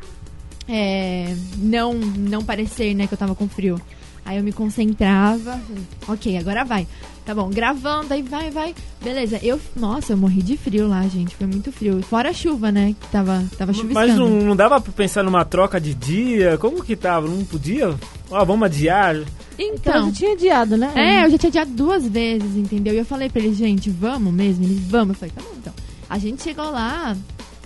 [0.68, 3.80] é, não, não parecer, né, que eu tava com frio.
[4.24, 5.60] Aí eu me concentrava.
[6.08, 6.86] Ok, agora vai.
[7.26, 8.72] Tá bom, gravando, aí vai, vai.
[9.02, 9.60] Beleza, eu.
[9.74, 11.34] Nossa, eu morri de frio lá, gente.
[11.34, 12.00] Foi muito frio.
[12.02, 12.94] Fora a chuva, né?
[13.00, 14.06] Que tava, tava chuviscando.
[14.08, 16.56] Mas não, não dava pra pensar numa troca de dia?
[16.56, 17.26] Como que tava?
[17.26, 17.92] Não podia?
[18.30, 19.16] Ó, vamos adiar.
[19.58, 20.06] então, Então.
[20.06, 20.92] eu tinha adiado, né?
[20.94, 22.94] É, eu já tinha adiado duas vezes, entendeu?
[22.94, 24.62] E eu falei pra eles, gente, vamos mesmo?
[24.62, 25.08] Eles, vamos.
[25.08, 25.74] Eu falei, tá bom, então.
[26.08, 27.16] A gente chegou lá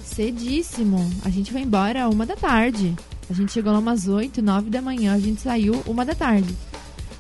[0.03, 1.09] cedíssimo.
[1.25, 2.95] A gente foi embora uma da tarde.
[3.29, 5.15] A gente chegou lá umas 8, 9 da manhã.
[5.15, 6.55] A gente saiu uma da tarde.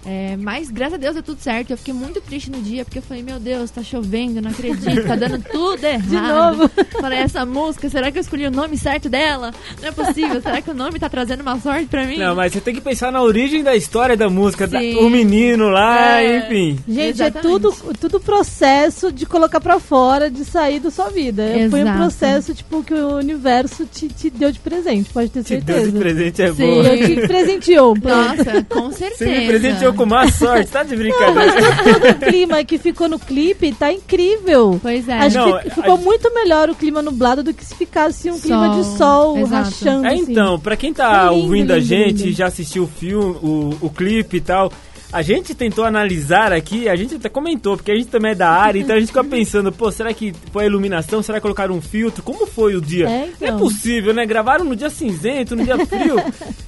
[0.04, 1.70] É, mas graças a Deus deu tudo certo.
[1.70, 5.06] Eu fiquei muito triste no dia, porque eu falei, meu Deus, tá chovendo, não acredito,
[5.06, 6.08] tá dando tudo errado.
[6.08, 6.70] De novo.
[7.00, 9.52] Falei, essa música, será que eu escolhi o nome certo dela?
[9.80, 12.16] Não é possível, será que o nome tá trazendo uma sorte pra mim?
[12.16, 15.68] Não, mas você tem que pensar na origem da história da música, da- o menino
[15.68, 16.38] lá, É.
[16.38, 16.78] enfim.
[16.88, 17.42] Gente, é Exatamente.
[17.60, 21.42] tudo, tudo processo de colocar pra fora, de sair da sua vida.
[21.70, 21.98] Foi um Exato.
[21.98, 25.80] processo, tipo, que o universo te, te deu de presente, pode ter Te certeza.
[25.82, 26.66] deu de presente é Sim.
[26.66, 26.84] boa.
[26.86, 27.94] Eu te presenteou.
[28.02, 29.16] Nossa, com certeza.
[29.30, 31.52] Você me presenteou com má sorte, tá de Não, brincadeira.
[31.60, 34.78] mas todo o clima que ficou no clipe tá incrível.
[34.82, 35.18] Pois é.
[35.18, 38.38] Acho Não, que ficou a- muito melhor o clima nublado do que se ficasse um
[38.38, 39.54] clima de Sol, sol exato.
[39.64, 40.06] rachando.
[40.06, 40.32] É, assim.
[40.32, 42.32] então, pra quem tá lindo, ouvindo a lindo, gente, lindo.
[42.36, 44.72] já assistiu o filme, o, o clipe e tal,
[45.12, 48.48] a gente tentou analisar aqui, a gente até comentou, porque a gente também é da
[48.50, 51.22] área, então a gente fica pensando, pô, será que foi a iluminação?
[51.22, 52.22] Será que colocaram um filtro?
[52.22, 53.08] Como foi o dia?
[53.08, 53.48] É, então.
[53.48, 54.24] Não é possível, né?
[54.24, 56.16] Gravaram no dia cinzento, no dia frio,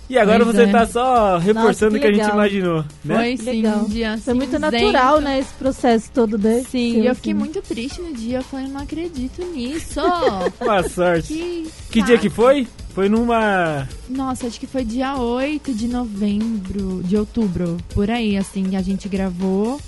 [0.09, 0.67] e agora Pois você é.
[0.67, 3.15] tá só reforçando o que que a gente imaginou, né?
[3.17, 3.79] Foi sim, Legal.
[3.79, 4.73] um dia Foi muito cinzento.
[4.73, 6.71] natural, né, esse processo todo desse.
[6.71, 8.39] Sim, e eu fiquei muito triste no dia.
[8.39, 10.01] Eu falei, não acredito nisso.
[10.59, 11.33] Boa sorte.
[11.33, 12.67] que Que dia que foi?
[12.95, 13.89] Foi numa...
[14.09, 19.09] Nossa, acho que foi dia 8 de novembro, de outubro, por aí, assim, a gente
[19.09, 19.81] gravou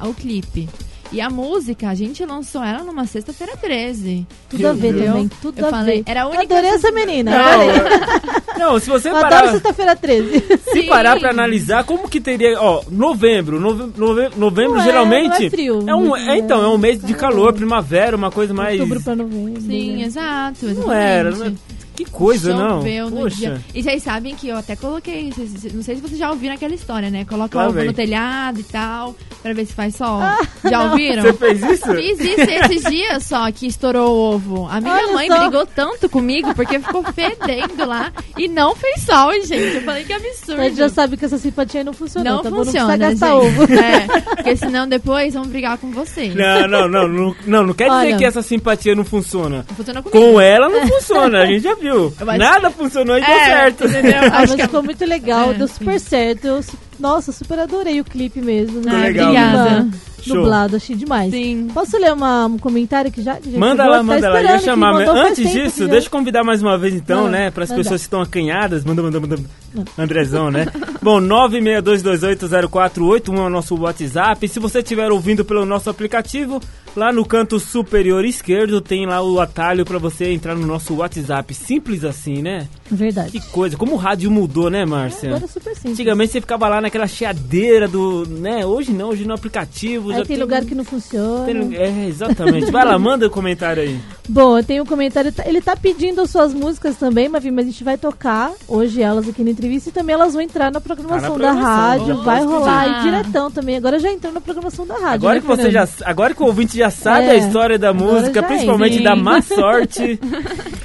[0.00, 0.66] o clipe.
[1.12, 4.26] E a música, a gente lançou ela numa sexta-feira 13.
[4.50, 5.06] Tudo a ver Entendeu?
[5.12, 6.10] também, tudo Eu a falei, ver.
[6.10, 7.30] era a Eu única adorei essa menina.
[8.58, 9.50] Não, não, se você Eu adoro parar...
[9.52, 10.40] sexta-feira 13.
[10.72, 10.86] Se Sim.
[10.88, 12.60] parar pra analisar, como que teria.
[12.60, 13.60] Ó, novembro.
[13.60, 15.28] nove- nove- novembro, Não é, geralmente.
[15.38, 17.18] não é frio, é um, é, então, é um mês de né?
[17.18, 18.80] calor, primavera, uma coisa mais.
[18.80, 19.60] Outubro pra novembro.
[19.60, 20.02] Sim, né?
[20.06, 21.00] exato, Não exatamente.
[21.00, 21.30] era.
[21.30, 21.52] Não é-
[21.96, 22.82] Que coisa, não.
[23.10, 23.36] No Poxa.
[23.36, 23.60] dia.
[23.74, 26.74] E vocês sabem que eu até coloquei, vocês- não sei se vocês já ouviram aquela
[26.74, 27.24] história, né?
[27.24, 27.86] Coloca Lá ovo vem.
[27.86, 30.20] no telhado e tal, pra ver se faz sol.
[30.68, 31.22] já ouviram?
[31.22, 31.94] Você fez isso?
[31.94, 34.68] Fiz isso esses dias só que estourou o ovo.
[34.70, 35.38] A minha Olha mãe só.
[35.40, 39.76] brigou tanto comigo porque ficou fedendo lá e não fez sol, gente.
[39.76, 40.60] Eu falei que absurdo.
[40.60, 42.30] A gente já sabe que essa simpatia aí não funciona.
[42.30, 42.56] não tá bom?
[42.64, 43.60] funciona, Não precisa gastar gente.
[43.60, 43.72] ovo.
[43.72, 46.28] É, porque senão depois vão brigar com você.
[46.34, 48.16] Não, não, não, não, não, não quer dizer Olha.
[48.18, 49.64] que essa simpatia não funciona.
[49.68, 50.32] Não funciona comigo.
[50.32, 51.85] Com ela não funciona, a gente já viu.
[51.90, 53.84] Acho- Nada funcionou e deu É, certo.
[53.84, 54.18] entendeu?
[54.32, 55.74] Ah, mas ficou muito legal, É, deu sim.
[55.78, 56.44] super certo.
[56.46, 56.64] Eu
[56.98, 58.80] nossa, super adorei o clipe mesmo.
[58.80, 58.92] Né?
[58.92, 59.88] legal, obrigada.
[60.26, 60.36] Show.
[60.36, 61.30] Nublado, achei demais.
[61.30, 61.68] Sim.
[61.72, 63.36] Posso ler uma- um comentário que já?
[63.36, 63.90] que já Manda chegou?
[63.90, 64.42] lá, Tá manda lá.
[64.42, 64.94] Ia aqui, chamar.
[65.08, 67.50] Antes disso, já- deixa eu convidar mais uma vez então, Manda, né?
[67.50, 67.82] Para as manda.
[67.82, 68.84] pessoas que estão acanhadas.
[68.84, 69.36] Manda, manda, manda.
[69.98, 70.66] Andrezão, né?
[71.02, 74.48] Bom, 962280481 é o nosso WhatsApp.
[74.48, 76.60] Se você estiver ouvindo pelo nosso aplicativo,
[76.96, 81.52] lá no canto superior esquerdo tem lá o atalho para você entrar no nosso WhatsApp.
[81.54, 82.66] Simples assim, né?
[82.90, 83.32] Verdade.
[83.32, 83.76] Que coisa.
[83.76, 85.30] Como o rádio mudou, né, Márcia?
[85.30, 85.92] Agora é super simples.
[85.92, 88.24] Antigamente você ficava lá naquela cheadeira do.
[88.26, 88.64] né?
[88.64, 90.10] Hoje não, hoje no aplicativo.
[90.16, 91.44] Aí já tem lugar que não funciona.
[91.44, 92.70] tem- É, exatamente.
[92.70, 93.98] Vai lá, manda o comentário aí.
[94.28, 95.32] Bom, tem um comentário.
[95.44, 99.28] Ele tá pedindo as suas músicas também, Mavi, mas a gente vai tocar hoje elas
[99.28, 101.76] aqui na entrevista e também elas vão entrar na programação, Tá na da programação,
[102.06, 102.18] rádio.
[102.18, 102.96] ó, vai rolar pedir.
[102.96, 103.76] aí diretão também.
[103.76, 105.14] Agora já entrou na programação da rádio.
[105.14, 107.92] Agora né, que você já, agora que o ouvinte já sabe É, a história da
[107.92, 109.02] música, é, principalmente sim.
[109.02, 110.18] da má sorte.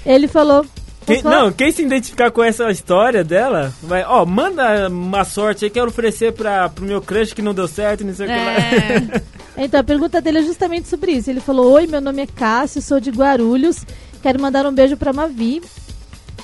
[0.06, 0.66] Ele falou.
[1.06, 5.72] Quem, não, quem se identificar com essa história dela, vai, ó, manda má sorte aí,
[5.72, 8.52] quero oferecer para pro meu crush que não deu certo, não sei o que lá.
[8.52, 9.22] É.
[9.58, 11.30] Então, a pergunta dele é justamente sobre isso.
[11.30, 13.86] Ele falou: Oi, meu nome é Cássio, sou de Guarulhos.
[14.22, 15.62] Quero mandar um beijo pra Mavi.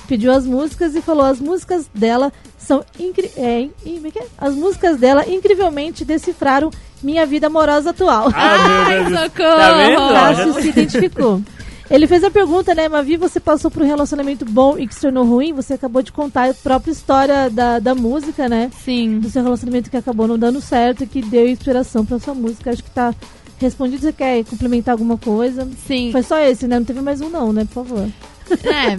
[0.06, 3.72] Pediu as músicas e falou: as músicas dela são incri é, in-
[4.14, 4.26] é é?
[4.36, 6.70] As músicas dela incrivelmente decifraram
[7.02, 8.28] minha vida amorosa atual.
[8.34, 9.20] Ah, Deus.
[9.20, 9.30] socorro!
[9.58, 10.08] Tá vendo?
[10.12, 11.42] Cássio se identificou.
[11.90, 15.00] Ele fez a pergunta, né, Mavi, você passou por um relacionamento bom e que se
[15.00, 15.54] tornou ruim?
[15.54, 18.70] Você acabou de contar a própria história da, da música, né?
[18.84, 19.18] Sim.
[19.18, 22.70] Do seu relacionamento que acabou não dando certo e que deu inspiração pra sua música.
[22.70, 23.14] Acho que tá
[23.58, 24.02] respondido.
[24.02, 25.66] Você quer complementar alguma coisa?
[25.86, 26.12] Sim.
[26.12, 26.78] Foi só esse, né?
[26.78, 27.66] Não teve mais um não, né?
[27.72, 28.06] Por favor.
[28.50, 28.98] É.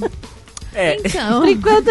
[0.73, 0.97] É.
[1.03, 1.41] Então.
[1.41, 1.89] Por enquanto...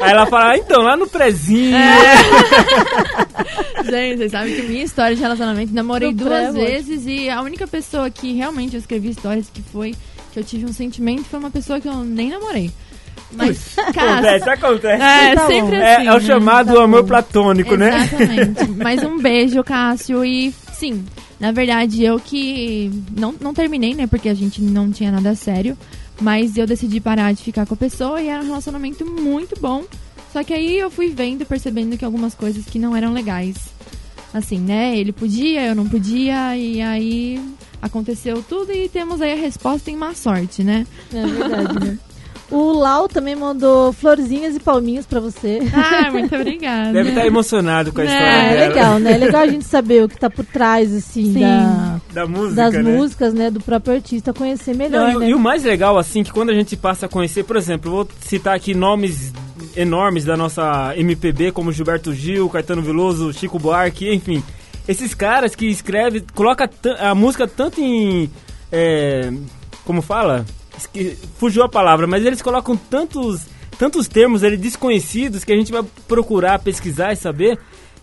[0.00, 1.76] Aí ela fala, ah, então, lá no prezinho.
[3.84, 7.40] Gente, vocês sabem que minha história de relacionamento, namorei No duas pré, vezes e a
[7.40, 9.94] única pessoa que realmente eu escrevi histórias que foi
[10.36, 12.70] que eu tive um sentimento foi uma pessoa que eu nem namorei.
[13.32, 15.02] Mas, cara, Acontece, acontece.
[15.02, 16.06] é Tá sempre É, assim.
[16.06, 16.20] é o né?
[16.20, 17.08] chamado Tá amor bom.
[17.08, 18.04] platônico, né?
[18.04, 18.70] Exatamente.
[18.76, 20.22] Mas um beijo, Cássio.
[20.24, 21.04] E sim,
[21.40, 24.06] na verdade, eu que não, não terminei, né?
[24.06, 25.76] Porque a gente não tinha nada sério.
[26.20, 29.84] Mas eu decidi parar de ficar com a pessoa e era um relacionamento muito bom.
[30.32, 33.56] Só que aí eu fui vendo, percebendo que algumas coisas que não eram legais.
[34.34, 34.96] Assim, né?
[34.96, 37.40] Ele podia, eu não podia, e aí
[37.80, 40.86] aconteceu tudo e temos aí a resposta em má sorte, né?
[41.12, 41.98] É verdade, né?
[42.48, 45.58] O Lau também mandou florzinhas e palminhas pra você.
[45.74, 46.92] Ah, muito obrigada.
[46.92, 48.68] Deve estar emocionado com a É, história É dela.
[48.68, 49.12] legal, né?
[49.14, 51.40] É legal a gente saber o que tá por trás, assim, Sim.
[51.40, 52.82] da- Da música, das né?
[52.82, 53.50] músicas, né?
[53.50, 55.30] Do próprio artista, conhecer melhor, Não, e, né?
[55.30, 58.08] e o mais legal, assim, que quando a gente passa a conhecer, por exemplo, vou
[58.20, 59.32] citar aqui nomes
[59.76, 64.40] enormes da nossa MPB, como Gilberto Gil, Caetano Veloso, Chico Buarque, enfim.
[64.88, 66.70] Esses caras que escrevem, coloca
[67.00, 68.30] a música tanto em.
[68.70, 69.32] é,
[69.84, 70.44] como fala?
[70.76, 73.42] Esque- fugiu a palavra, mas eles colocam tantos,
[73.78, 77.58] tantos termos ali desconhecidos que a gente vai procurar, pesquisar e saber.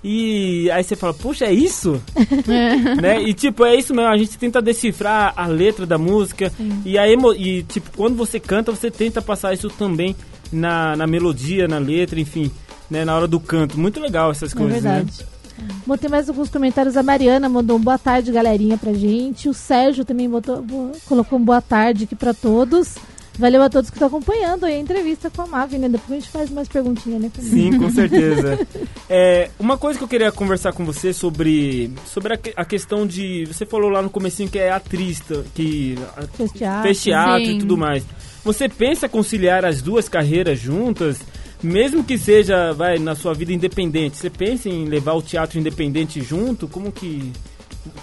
[0.06, 2.02] E aí você fala, puxa, é isso?
[3.02, 3.22] né?
[3.22, 6.52] E tipo, é isso mesmo, a gente tenta decifrar a letra da música
[6.84, 10.14] e a emo e tipo, quando você canta, você tenta passar isso também
[10.52, 12.52] na, na melodia, na letra, enfim,
[12.90, 13.80] né, na hora do canto.
[13.80, 15.06] Muito legal essas É coisas, né?
[15.86, 16.98] Bom, tem mais alguns comentários.
[16.98, 19.48] A Mariana mandou um boa tarde, galerinha, pra gente.
[19.50, 22.96] O Sérgio também botou, bo- colocou um boa tarde aqui pra todos.
[23.40, 25.90] Valeu a todos que estão acompanhando aí a entrevista com a Mavi, né?
[25.90, 27.32] Depois a gente faz mais perguntinhas, né?
[27.40, 28.60] Sim, com certeza.
[29.10, 33.44] É, uma coisa que eu queria conversar com você sobre, sobre a, a questão de.
[33.46, 35.22] Você falou lá no comecinho que é atriz,
[35.54, 35.96] que
[36.36, 36.82] Fez teatro.
[36.84, 38.04] fez teatro e tudo mais.
[38.44, 41.20] Você pensa conciliar as duas carreiras juntas?
[41.64, 46.22] Mesmo que seja, vai, na sua vida independente, você pensa em levar o teatro independente
[46.22, 46.68] junto?
[46.68, 47.32] Como que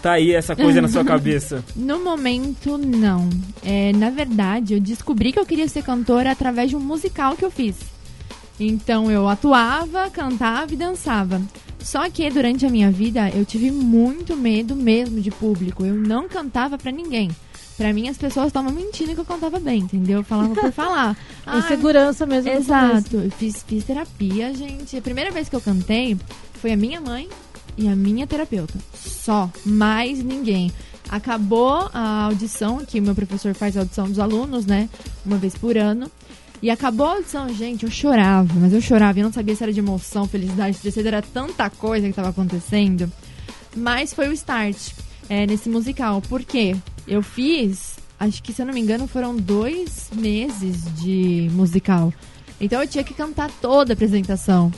[0.01, 1.63] tá aí essa coisa na sua cabeça?
[1.77, 3.29] No momento, não.
[3.63, 7.45] É, na verdade, eu descobri que eu queria ser cantora através de um musical que
[7.45, 7.77] eu fiz.
[8.59, 11.41] Então eu atuava, cantava e dançava.
[11.79, 15.85] Só que durante a minha vida eu tive muito medo mesmo de público.
[15.85, 17.31] Eu não cantava pra ninguém.
[17.81, 20.19] Pra mim as pessoas estavam mentindo que eu cantava bem, entendeu?
[20.19, 21.17] Eu falava por falar.
[21.47, 22.51] Ah, Insegurança mesmo.
[22.51, 23.17] Exato.
[23.17, 24.95] Eu fiz, fiz terapia, gente.
[24.99, 26.17] A primeira vez que eu cantei
[26.61, 27.27] foi a minha mãe
[27.79, 28.75] e a minha terapeuta.
[28.95, 29.51] Só.
[29.65, 30.71] Mais ninguém.
[31.09, 34.87] Acabou a audição, que o meu professor faz a audição dos alunos, né?
[35.25, 36.11] Uma vez por ano.
[36.63, 39.73] E acabou a audição, gente, eu chorava, mas eu chorava, eu não sabia se era
[39.73, 43.11] de emoção, felicidade, tristeza, era tanta coisa que estava acontecendo.
[43.75, 44.93] Mas foi o start
[45.31, 46.21] é, nesse musical.
[46.21, 46.77] Por quê?
[47.07, 52.13] Eu fiz, acho que se eu não me engano, foram dois meses de musical.
[52.61, 54.71] Então eu tinha que cantar toda a apresentação.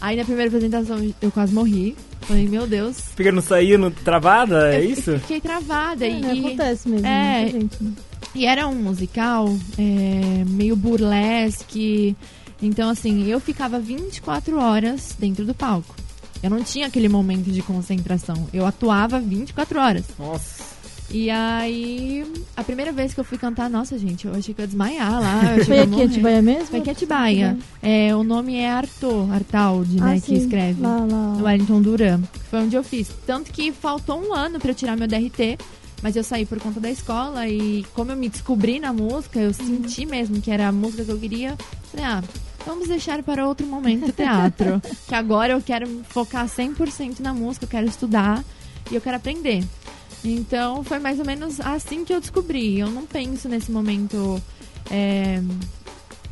[0.00, 1.96] Aí na primeira apresentação eu quase morri.
[2.20, 2.98] Falei, meu Deus.
[3.16, 5.18] Fica não saindo travada, é Eu isso?
[5.20, 6.06] Fiquei travada.
[6.06, 6.46] É, e?
[6.46, 7.06] Acontece mesmo.
[7.06, 7.48] É.
[7.48, 7.92] gente, né?
[8.34, 12.16] e era um musical é, meio burlesque.
[12.62, 15.94] Então, assim, eu ficava 24 horas dentro do palco.
[16.44, 18.46] Eu não tinha aquele momento de concentração.
[18.52, 20.04] Eu atuava 24 horas.
[20.18, 20.74] Nossa.
[21.10, 24.66] E aí, a primeira vez que eu fui cantar, nossa, gente, eu achei que ia
[24.66, 25.56] desmaiar lá.
[25.56, 26.04] Eu Foi aqui em morrer.
[26.04, 26.66] Atibaia mesmo?
[26.66, 27.58] Foi aqui em Atibaia.
[27.82, 30.34] É, o nome é Arthur, Artaud, Ah, né, sim.
[30.34, 30.82] que escreve.
[30.82, 31.06] Lá, lá.
[31.06, 32.20] No Wellington Duran.
[32.50, 33.08] Foi onde eu fiz.
[33.26, 35.56] Tanto que faltou um ano pra eu tirar meu DRT.
[36.02, 39.54] Mas eu saí por conta da escola e como eu me descobri na música, eu
[39.54, 41.56] senti mesmo que era a música que eu queria.
[41.90, 42.22] Falei, ah,
[42.66, 44.80] vamos deixar para outro momento o teatro.
[45.06, 48.44] que agora eu quero focar 100% na música, eu quero estudar
[48.90, 49.64] e eu quero aprender.
[50.24, 52.78] Então foi mais ou menos assim que eu descobri.
[52.78, 54.40] Eu não penso nesse momento
[54.90, 55.42] é,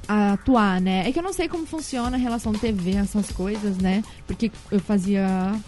[0.08, 1.08] a atuar, né?
[1.08, 4.02] É que eu não sei como funciona a relação TV, essas coisas, né?
[4.26, 5.26] Porque eu fazia.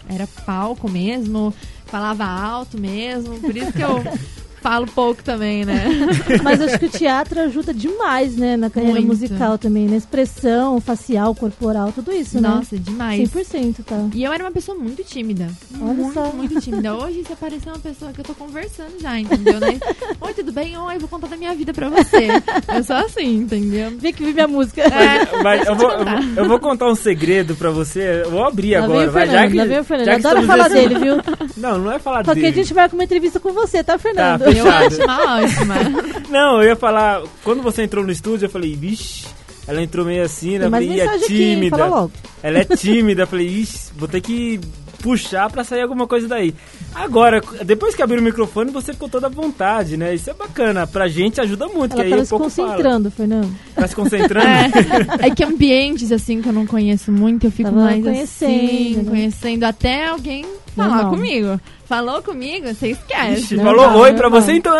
[0.09, 1.53] Era palco mesmo,
[1.85, 4.03] falava alto mesmo, por isso que eu
[4.65, 5.85] falo pouco também, né?
[6.41, 8.57] Mas acho que o teatro ajuda demais, né?
[8.57, 9.09] Na carreira Muito.
[9.09, 13.19] musical também, na expressão facial, corporal, tudo isso, Nossa, demais.
[13.19, 13.41] né?
[13.43, 14.07] 100%, tá?
[14.15, 15.47] E eu era uma pessoa muito tímida.
[15.79, 16.31] Olha muito, só.
[16.31, 16.95] muito tímida.
[16.95, 19.59] Hoje você pareceu uma pessoa que eu tô conversando já, entendeu?
[19.59, 19.79] Né?
[20.19, 20.75] Oi, tudo bem?
[20.75, 22.27] Oi, vou contar da minha vida pra você.
[22.75, 23.91] Eu sou assim, entendeu?
[23.99, 24.81] Vem que vi minha música.
[24.81, 28.23] É, Mas eu vou, eu, vou, eu vou contar um segredo pra você.
[28.25, 29.11] Eu vou abrir Lá vem agora.
[29.11, 30.05] vai, já que, lá vem o Fernando.
[30.07, 31.15] já Eu que adoro falar dele, viu?
[31.55, 32.51] Não, não é falar Qualquer dele.
[32.53, 34.39] dia a gente vai com uma entrevista com você, tá, Fernando?
[34.43, 35.75] Tá, eu acho uma ótima.
[36.29, 37.21] Não, eu ia falar.
[37.43, 39.25] Quando você entrou no estúdio, eu falei, vixe,
[39.67, 40.67] ela entrou meio assim, né?
[40.69, 42.09] Mais falei, "Ih, é tímida.
[42.43, 43.23] Ela é tímida.
[43.23, 44.59] Eu falei, ixi, vou ter que
[45.01, 46.53] puxar pra sair alguma coisa daí.
[46.95, 50.15] Agora, depois que abriu o microfone, você ficou toda à vontade, né?
[50.15, 50.87] Isso é bacana.
[50.87, 52.67] Pra gente ajuda muito, Ela que aí tava um se pouco fala.
[52.69, 53.55] concentrando, Fernando.
[53.75, 54.45] Tá se concentrando?
[55.21, 58.51] É, é que ambientes assim que eu não conheço muito, eu fico Tava mais conhecendo,
[58.53, 59.03] assim, né?
[59.09, 61.11] conhecendo até alguém falar Normal.
[61.11, 61.59] comigo.
[61.85, 63.41] Falou comigo, você esquece.
[63.41, 64.41] Ixi, Não, falou não, oi não, pra não.
[64.41, 64.73] você, então...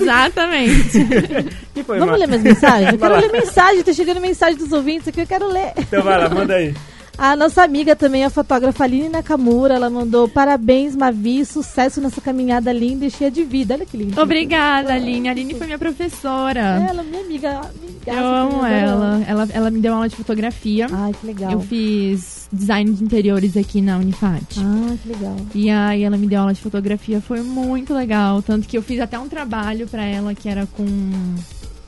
[0.00, 0.98] Exatamente.
[1.74, 2.92] Que foi, Vamos Mar- ler minhas mensagens?
[2.92, 5.72] Eu quero ler mensagem, tá chegando mensagem dos ouvintes aqui, eu quero ler.
[5.78, 6.74] Então vai lá, manda aí.
[7.18, 12.72] A nossa amiga também, a fotógrafa Aline Nakamura, ela mandou parabéns, Mavi, sucesso nessa caminhada
[12.72, 13.74] linda e cheia de vida.
[13.74, 14.20] Olha que lindo.
[14.20, 15.26] Obrigada, Aline.
[15.28, 16.60] A Aline foi minha professora.
[16.88, 17.58] Ela, minha amiga.
[17.58, 19.20] amiga Eu amo ela.
[19.26, 19.48] ela.
[19.52, 20.86] Ela me deu aula de fotografia.
[20.92, 21.50] Ai, que legal.
[21.50, 24.60] Eu fiz design de interiores aqui na Unifat.
[24.60, 25.36] Ah, que legal.
[25.56, 28.40] E aí ela me deu aula de fotografia, foi muito legal.
[28.42, 30.86] Tanto que eu fiz até um trabalho pra ela que era com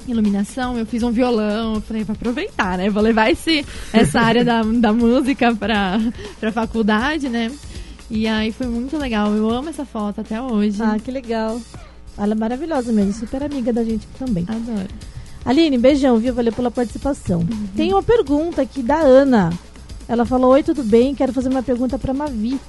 [0.07, 2.91] iluminação, eu fiz um violão, eu falei, vou aproveitar, né?
[2.91, 5.99] Vou levar esse, essa área da, da música pra,
[6.39, 7.51] pra faculdade, né?
[8.11, 9.33] E aí foi muito legal.
[9.33, 10.83] Eu amo essa foto até hoje.
[10.83, 11.61] Ah, que legal.
[12.19, 14.45] Ela é maravilhosa mesmo, super amiga da gente também.
[14.49, 14.89] Adoro.
[15.45, 16.35] Aline, beijão, viu?
[16.35, 17.47] Valeu pela participação.
[17.77, 19.51] Tem uma pergunta aqui da Ana.
[20.09, 21.15] Ela falou: Oi, tudo bem?
[21.15, 22.61] Quero fazer uma pergunta para Mavi.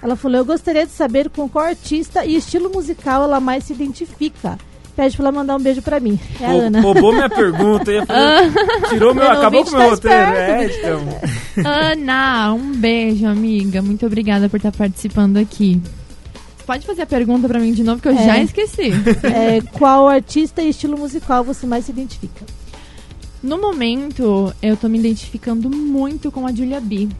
[0.00, 3.72] Ela falou: Eu gostaria de saber com qual artista e estilo musical ela mais se
[3.72, 4.56] identifica.
[4.96, 6.18] Pede pra ela mandar um beijo pra mim.
[6.40, 6.80] É a Ana.
[6.80, 7.90] Roubou minha pergunta.
[7.90, 8.52] eu ia fazer-
[8.90, 9.24] tirou meu.
[9.24, 10.16] Meu Acabou com o meu tá roteiro.
[10.36, 11.64] É, então.
[11.64, 13.82] Ana, um beijo, amiga.
[13.82, 15.80] Muito obrigada por estar participando aqui.
[16.66, 18.24] Pode fazer a pergunta pra mim de novo, que eu É.
[18.24, 18.92] já esqueci.
[19.24, 22.44] É, qual artista e estilo musical você mais se identifica?
[23.44, 27.10] No momento, eu tô me identificando muito com a Julia B.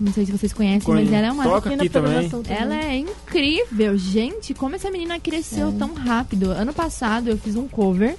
[0.00, 1.44] Não sei se vocês conhecem, mas ela é uma.
[1.44, 1.88] Toca aqui também.
[1.88, 4.52] programação Ela é incrível, gente.
[4.54, 6.50] Como essa menina cresceu tão rápido.
[6.50, 8.16] Ano passado eu fiz um cover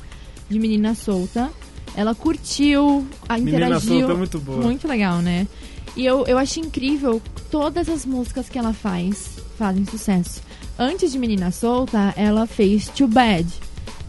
[0.50, 1.50] de Menina Solta.
[1.98, 4.00] Ela curtiu, a Menina interagiu.
[4.00, 4.62] solta é muito boa.
[4.62, 5.46] Muito legal, né?
[5.98, 10.42] E eu, eu acho incrível todas as músicas que ela faz fazem sucesso.
[10.78, 13.46] Antes de Menina Solta, ela fez Too Bad.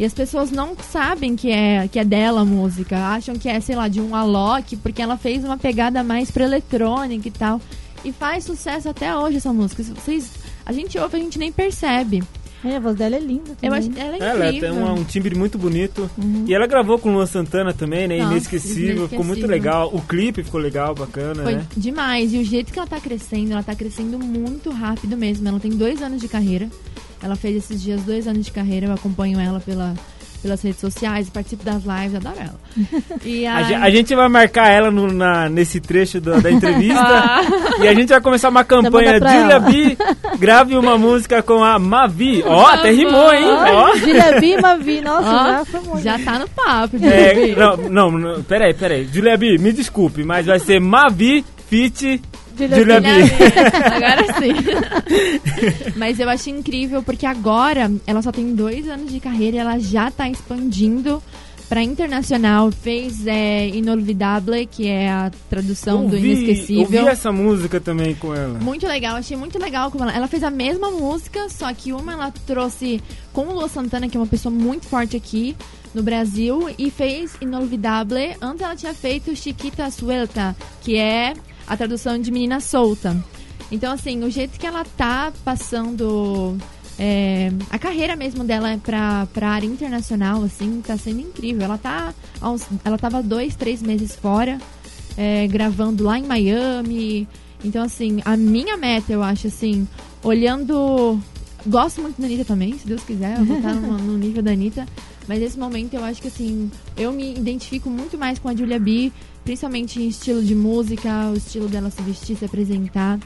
[0.01, 2.97] E as pessoas não sabem que é, que é dela a música.
[2.97, 6.45] Acham que é, sei lá, de um Alok, porque ela fez uma pegada mais pra
[6.45, 7.61] eletrônica e tal.
[8.03, 9.83] E faz sucesso até hoje essa música.
[9.83, 10.31] Vocês.
[10.65, 12.23] A gente ouve, a gente nem percebe.
[12.65, 13.51] É, a voz dela é linda.
[13.63, 13.79] Eu também.
[13.79, 14.73] acho, ela é Ela incrível.
[14.75, 16.11] tem um, um timbre muito bonito.
[16.47, 18.19] E ela gravou com Luan Santana também, né?
[18.21, 19.51] Nossa, inesquecível, ficou muito inesquecível.
[19.51, 19.91] legal.
[19.93, 21.67] O clipe ficou legal, bacana, Foi né?
[21.77, 22.33] demais.
[22.33, 25.47] E o jeito que ela tá crescendo, ela tá crescendo muito rápido mesmo.
[25.47, 26.71] Ela tem dois anos de carreira.
[27.23, 28.87] Ela fez esses dias dois anos de carreira.
[28.87, 29.95] Eu acompanho ela pela,
[30.43, 32.61] pelas redes sociais, participo das lives, adoro ela.
[33.25, 36.51] E A, a, ge- a gente vai marcar ela no- na- nesse trecho da, da
[36.51, 37.41] entrevista Ah.
[37.85, 39.12] e a gente vai começar uma campanha.
[39.14, 39.61] mandar pra Julia.
[39.61, 39.99] B,
[40.39, 42.43] grave uma música com a Mavi.
[42.47, 43.45] Ó, até rimou, hein?
[43.45, 43.97] Ó.
[43.97, 46.03] Julia B, Mavi, nossa, Ó, já foi muito.
[46.03, 47.55] já tá no papo, É,
[47.91, 49.07] não, não, peraí, peraí.
[49.12, 52.21] Julia B, me desculpe, mas vai ser Mavi Fit
[52.69, 53.09] Julia Julia B.
[53.95, 55.95] Agora sim.
[55.97, 59.79] Mas eu acho incrível porque agora ela só tem dois anos de carreira e ela
[59.79, 61.23] já tá expandindo
[61.69, 62.71] pra internacional.
[62.73, 66.83] Fez é, Inolvidable, que é a tradução do Ouvi- Inesquecível.
[66.83, 68.59] ouvi essa música também com ela.
[68.59, 72.13] Muito legal, achei muito legal como ela, ela fez a mesma música, só que uma
[72.13, 73.01] ela trouxe
[73.33, 75.57] com o Lua Santana, que é uma pessoa muito forte aqui
[75.95, 78.37] no Brasil, e fez Inolvidable.
[78.41, 81.35] Antes ela tinha feito Chiquita Suelta, que é
[81.71, 83.16] a tradução de Menina Solta.
[83.71, 86.59] Então, assim, o jeito que ela tá passando
[86.99, 91.62] é, a carreira mesmo dela pra, pra área internacional, assim, tá sendo incrível.
[91.62, 92.12] Ela tá.
[92.85, 94.59] ela tava dois, três meses fora,
[95.16, 97.29] é, gravando lá em Miami.
[97.64, 99.87] Então, assim, a minha meta, eu acho, assim,
[100.25, 101.21] olhando.
[101.64, 104.51] Gosto muito da Anitta também, se Deus quiser, eu vou estar no, no nível da
[104.51, 104.87] Anitta.
[105.31, 108.81] Mas nesse momento eu acho que assim, eu me identifico muito mais com a Julia
[108.81, 109.12] B,
[109.51, 113.19] principalmente em estilo de música, o estilo dela se vestir, se apresentar.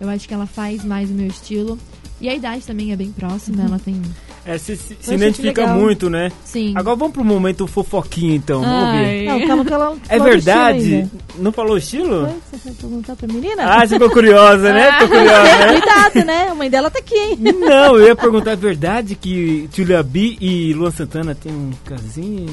[0.00, 1.76] Eu acho que ela faz mais o meu estilo.
[2.20, 4.00] E a idade também é bem próxima, ela tem.
[4.46, 6.30] É, se, se, se identifica muito, né?
[6.44, 6.72] Sim.
[6.76, 8.60] Agora vamos pro momento fofoquinha, então.
[8.60, 9.24] Vamos ver.
[9.26, 10.94] Não, calma que ela É verdade?
[10.94, 11.10] ainda.
[11.36, 12.26] Não falou o estilo?
[12.26, 12.58] Foi?
[12.60, 13.62] Você vai perguntar pra menina?
[13.64, 14.92] Ah, você ficou curiosa, né?
[14.92, 15.80] Ficou curiosa, né?
[15.80, 16.48] Cuidado, né?
[16.48, 17.38] A mãe dela tá aqui, hein?
[17.40, 22.46] Não, eu ia perguntar, é verdade que Julia B e Luan Santana tem um casinho?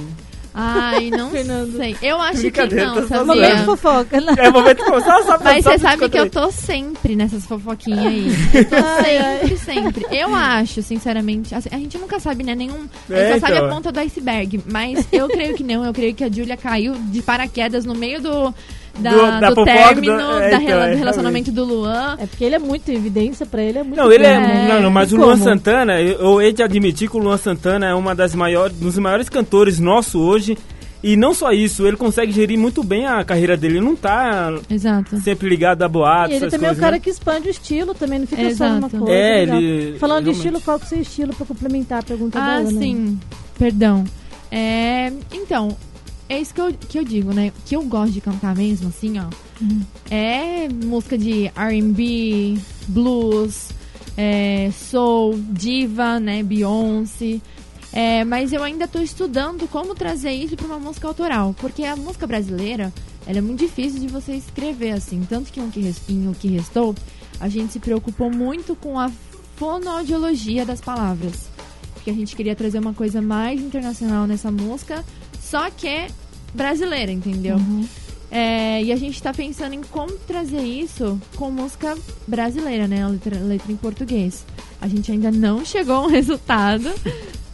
[0.62, 1.76] Ai, não Fernando.
[1.78, 1.96] sei.
[2.02, 3.26] Eu acho que não, só sabia?
[3.26, 4.20] Momento fofoca.
[4.22, 4.34] Né?
[4.38, 8.06] É momento que só, só, Mas só você sabe que eu tô sempre nessas fofoquinhas
[8.06, 8.28] aí.
[8.54, 10.06] Eu tô Ai, sempre, sempre.
[10.12, 11.54] Eu acho, sinceramente.
[11.56, 12.56] assim, a gente nunca sabe, né?
[12.56, 12.88] Nenhum.
[13.10, 13.68] A É, gente só sabe então.
[13.70, 14.62] a ponta do iceberg.
[14.72, 15.86] Mas eu creio que não.
[15.86, 18.54] Eu creio que a Julia caiu de paraquedas no meio do.
[19.00, 22.16] Da, Do- da do término do- é, da então, é, do relacionamento do Luan.
[22.20, 24.68] É porque ele é muito evidência pra ele, é muito Não, ele é.
[24.68, 25.18] Não, não, mas o?
[25.18, 28.76] Luan Santana, eu, eu hei de admitir que o Luan Santana é uma das maiores,
[28.78, 30.58] dos maiores cantores nosso hoje.
[31.02, 33.78] E não só isso, ele consegue gerir muito bem a carreira dele.
[33.78, 35.18] Ele não tá Exato.
[35.22, 36.80] sempre ligado a boatos, E ele também é o coisas.
[36.82, 37.00] cara né?
[37.00, 38.74] que expande o estilo, também não fica só Exato.
[38.76, 39.14] numa coisa.
[39.14, 39.62] É, legal.
[39.62, 42.56] ele- Falando de estilo, qual que é o seu estilo pra complementar a pergunta Ah,
[42.58, 42.70] Ana?
[42.72, 43.18] sim.
[43.58, 44.04] Perdão.
[44.52, 45.70] É, então,
[46.30, 47.52] é isso que eu, que eu digo, né?
[47.66, 49.26] Que eu gosto de cantar mesmo, assim, ó.
[50.10, 52.58] É música de R&B,
[52.88, 53.70] blues,
[54.16, 56.44] é, soul, diva, né?
[56.44, 57.42] Beyoncé.
[57.92, 61.56] É, mas eu ainda tô estudando como trazer isso para uma música autoral.
[61.60, 62.94] Porque a música brasileira,
[63.26, 65.26] ela é muito difícil de você escrever, assim.
[65.28, 66.96] Tanto que em o que Restou,
[67.40, 69.12] a gente se preocupou muito com a
[69.56, 71.50] fonoaudiologia das palavras.
[71.94, 75.04] Porque a gente queria trazer uma coisa mais internacional nessa música,
[75.50, 76.08] só que é
[76.54, 77.58] brasileira, entendeu?
[78.32, 81.98] É, e a gente tá pensando em como trazer isso com música
[82.28, 83.04] brasileira, né?
[83.04, 84.46] A letra, letra em português.
[84.80, 86.94] A gente ainda não chegou a um resultado,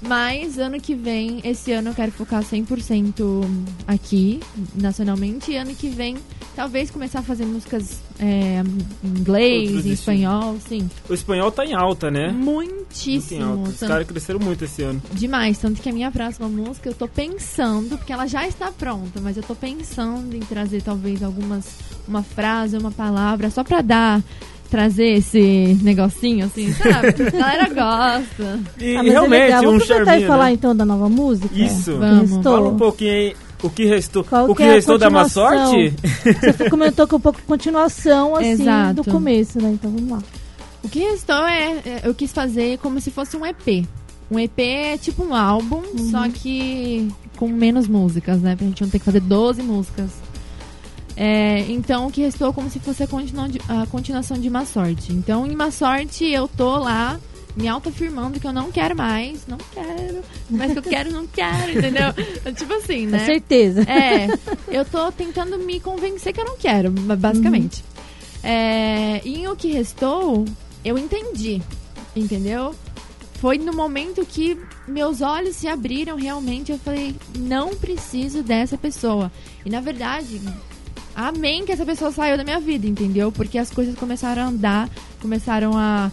[0.07, 3.43] mas ano que vem, esse ano eu quero focar 100%
[3.87, 4.39] aqui,
[4.75, 6.17] nacionalmente, e ano que vem
[6.55, 8.63] Talvez começar a fazer músicas é,
[9.03, 10.89] em inglês, Outros em espanhol, sim.
[11.09, 12.31] O espanhol tá em alta, né?
[12.31, 13.43] Muitíssimo.
[13.43, 13.69] alta.
[13.71, 15.01] Os Tanto- caras cresceram muito esse ano.
[15.11, 19.19] Demais, tanto que a minha próxima música eu tô pensando, porque ela já está pronta,
[19.19, 21.65] mas eu tô pensando em trazer talvez algumas,
[22.07, 24.23] uma frase, uma palavra, só pra dar,
[24.69, 27.07] trazer esse negocinho assim, sabe?
[27.27, 28.59] A galera gosta.
[28.79, 29.61] E Ah, é realmente, legal.
[29.61, 30.51] um Vamos aproveitar e falar né?
[30.53, 31.49] então da nova música?
[31.53, 31.97] Isso.
[31.97, 32.31] Vamos.
[32.31, 32.43] restou?
[32.43, 33.35] Fala um pouquinho aí.
[33.63, 34.23] O que restou?
[34.23, 35.93] Qual o que que é a restou da má sorte?
[36.23, 38.95] Você comentou que é um pouco continuação, assim, Exato.
[38.95, 39.71] do começo, né?
[39.73, 40.19] Então vamos lá.
[40.83, 43.85] O que restou é, é, eu quis fazer como se fosse um EP.
[44.29, 47.07] Um EP é tipo um álbum, só que
[47.37, 48.55] com menos músicas, né?
[48.55, 50.11] Pra gente não ter que fazer 12 músicas.
[51.17, 53.07] É, então, o que restou é como se fosse a,
[53.81, 55.13] a continuação de Má Sorte.
[55.13, 57.19] Então, em Má Sorte, eu tô lá
[57.55, 61.71] me autoafirmando que eu não quero mais, não quero, mas que eu quero, não quero,
[61.71, 62.11] entendeu?
[62.53, 63.25] tipo assim, Com né?
[63.25, 63.81] certeza.
[63.83, 64.27] É,
[64.67, 67.81] eu tô tentando me convencer que eu não quero, ba- basicamente.
[68.43, 70.43] É, e o que restou,
[70.83, 71.61] eu entendi,
[72.13, 72.75] entendeu?
[73.35, 74.57] Foi no momento que
[74.87, 79.31] meus olhos se abriram realmente, eu falei, não preciso dessa pessoa.
[79.65, 80.41] E na verdade,
[81.15, 83.31] amém que essa pessoa saiu da minha vida, entendeu?
[83.31, 84.89] Porque as coisas começaram a andar,
[85.21, 86.11] começaram a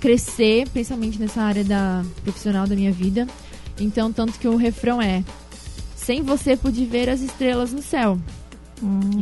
[0.00, 3.26] crescer, principalmente nessa área da profissional da minha vida.
[3.78, 5.24] Então, tanto que o refrão é:
[5.94, 8.18] sem você pude ver as estrelas no céu.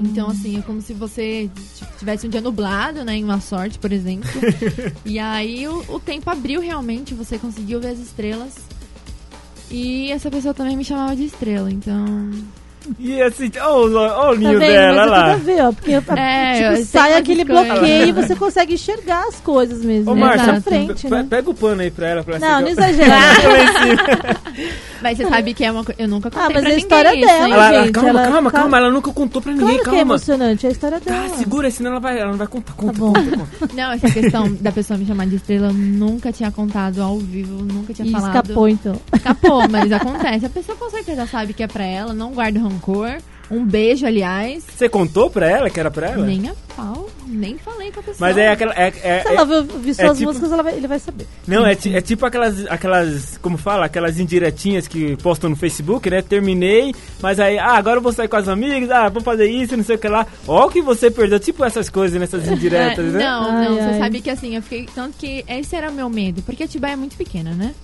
[0.04, 1.48] Então, assim, é como se você
[1.98, 3.16] tivesse um dia nublado, né?
[3.16, 4.28] Em uma sorte, por exemplo.
[5.06, 8.56] e aí o, o tempo abriu realmente, você conseguiu ver as estrelas.
[9.70, 12.32] E essa pessoa também me chamava de estrela, então.
[12.98, 14.60] E assim, ó, o- Tá ninho vendo?
[14.60, 15.36] dela, Mas olha tem tudo a lá.
[15.36, 15.72] ver, ó.
[15.72, 20.10] Porque É, tipo, sai aquele bloqueio e você consegue enxergar as coisas mesmo.
[20.10, 20.20] Ô, né?
[20.20, 21.26] Márcia, frente, né?
[21.28, 22.24] pega o pano aí pra ela.
[22.24, 23.14] Pra Não, não exagera.
[25.02, 26.00] Mas você sabe que é uma coisa.
[26.00, 27.52] Eu nunca contei Ah, mas pra é a história isso, dela, hein?
[27.52, 28.50] Ela- calma, ela- calma, calma.
[28.50, 28.76] calma.
[28.78, 30.00] Ela nunca contou pra ninguém, Claro que é calma.
[30.14, 31.36] emocionante, é a história Tá, dela.
[31.36, 32.72] segura, senão ela vai, ela não vai contar.
[32.72, 33.12] Conta, Tá bom.
[33.12, 33.74] conta, conta.
[33.74, 37.62] Não, essa questão da pessoa me chamar de estrela, eu nunca tinha contado ao vivo,
[37.64, 38.34] nunca tinha E falado.
[38.44, 38.96] escapou, então.
[39.14, 40.46] Escapou, mas acontece.
[40.46, 42.73] A pessoa com certeza sabe que é pra ela, não guarda rancor.
[43.50, 44.64] Um beijo, aliás.
[44.74, 46.24] Você contou pra ela que era pra ela?
[46.24, 48.16] Nem a pau, nem falei com a pessoa.
[48.28, 48.72] Mas é aquela.
[48.74, 51.26] É, é- Se é- ela ouvir suas tipo- músicas, ela vai- ele vai saber.
[51.46, 53.36] não, é, é tipo aquelas, aquelas.
[53.42, 53.84] Como fala?
[53.84, 56.22] Aquelas indiretinhas que postam no Facebook, né?
[56.22, 59.76] Terminei, mas aí, ah, agora eu vou sair com as amigas, ah, vou fazer isso,
[59.76, 60.26] não sei o que lá.
[60.48, 63.24] Ó, o que você perdeu, tipo essas coisas nessas indiretas, É, né?
[63.24, 63.92] Não, Ai, não, ai.
[63.92, 64.88] você sabe que assim, eu fiquei.
[64.94, 67.74] Tanto que esse era o meu medo, porque a Atibaia é muito pequena, né?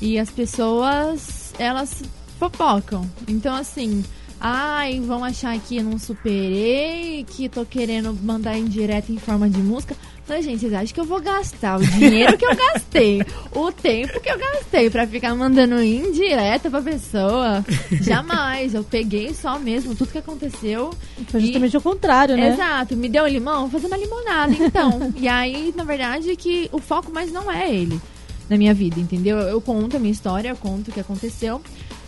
[0.00, 2.02] E as pessoas, elas
[2.38, 3.04] fofocam.
[3.28, 4.02] Então, assim,
[4.40, 9.58] ai, vão achar que eu não superei, que tô querendo mandar indireta em forma de
[9.58, 9.94] música.
[10.24, 13.20] Falei, gente, vocês acham que eu vou gastar o dinheiro que eu gastei,
[13.52, 17.64] o tempo que eu gastei pra ficar mandando indireta pra pessoa?
[18.00, 18.72] Jamais.
[18.72, 20.94] Eu peguei só mesmo tudo que aconteceu
[21.28, 22.52] Foi justamente o contrário, né?
[22.52, 25.12] Exato, me deu um limão, vou fazer uma limonada, então.
[25.16, 28.00] e aí, na verdade, que o foco mais não é ele
[28.48, 29.38] na minha vida, entendeu?
[29.38, 31.60] Eu conto a minha história, eu conto o que aconteceu,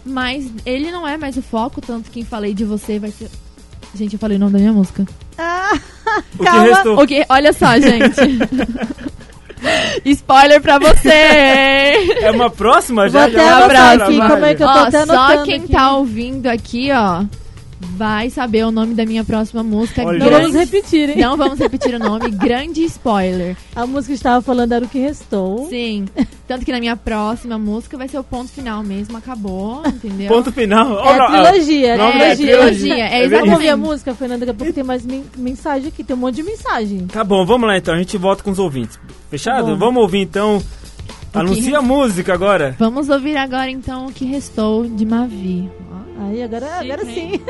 [0.05, 3.29] mas ele não é mais o foco, tanto que quem falei de você vai ser.
[3.95, 5.07] Gente, eu falei o nome da minha música.
[5.39, 5.73] Ah,
[6.35, 6.63] O que calma.
[6.63, 7.03] restou?
[7.03, 7.25] O que?
[7.29, 8.17] Olha só, gente.
[10.05, 11.09] Spoiler pra você!
[11.11, 13.25] É uma próxima Vou já?
[13.27, 15.55] até já vai anotar pra aqui, como é que eu tô Ó, até só quem
[15.61, 15.73] aqui.
[15.73, 17.25] tá ouvindo aqui, ó,
[17.97, 20.03] vai saber o nome da minha próxima música.
[20.05, 20.19] Olha.
[20.19, 21.17] Não vamos repetir, hein?
[21.19, 23.57] Não vamos repetir o nome, grande spoiler.
[23.75, 25.69] A música que estava falando era o que restou.
[25.69, 26.07] Sim.
[26.47, 30.29] Tanto que na minha próxima música vai ser o ponto final mesmo, acabou, entendeu?
[30.29, 30.99] Ponto final.
[31.05, 32.57] É a trilogia, é a Nome da trilogia.
[32.57, 32.95] trilogia.
[32.95, 33.31] É, É exatamente.
[33.41, 36.19] Vamos ouvir a música, Fernanda, daqui a pouco tem mais men- mensagem aqui, tem um
[36.21, 37.07] monte de mensagem.
[37.07, 38.99] Tá bom, vamos lá então, a gente volta com os ouvintes.
[39.31, 39.69] Fechado?
[39.69, 40.63] Tá vamos ouvir então.
[41.35, 42.77] Anuncia a música agora.
[42.79, 45.71] Vamos ouvir agora então o que restou de Mavi.
[46.19, 47.41] Aí, agora, agora sim.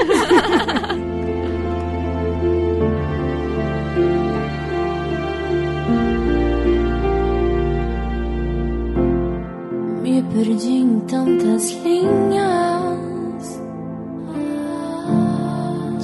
[10.03, 13.63] Me perdi em tantas linhas,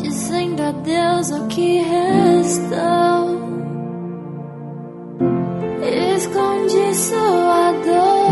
[0.03, 3.48] dizendo adeus ao que restou.
[5.91, 8.28] Escondi sua dor,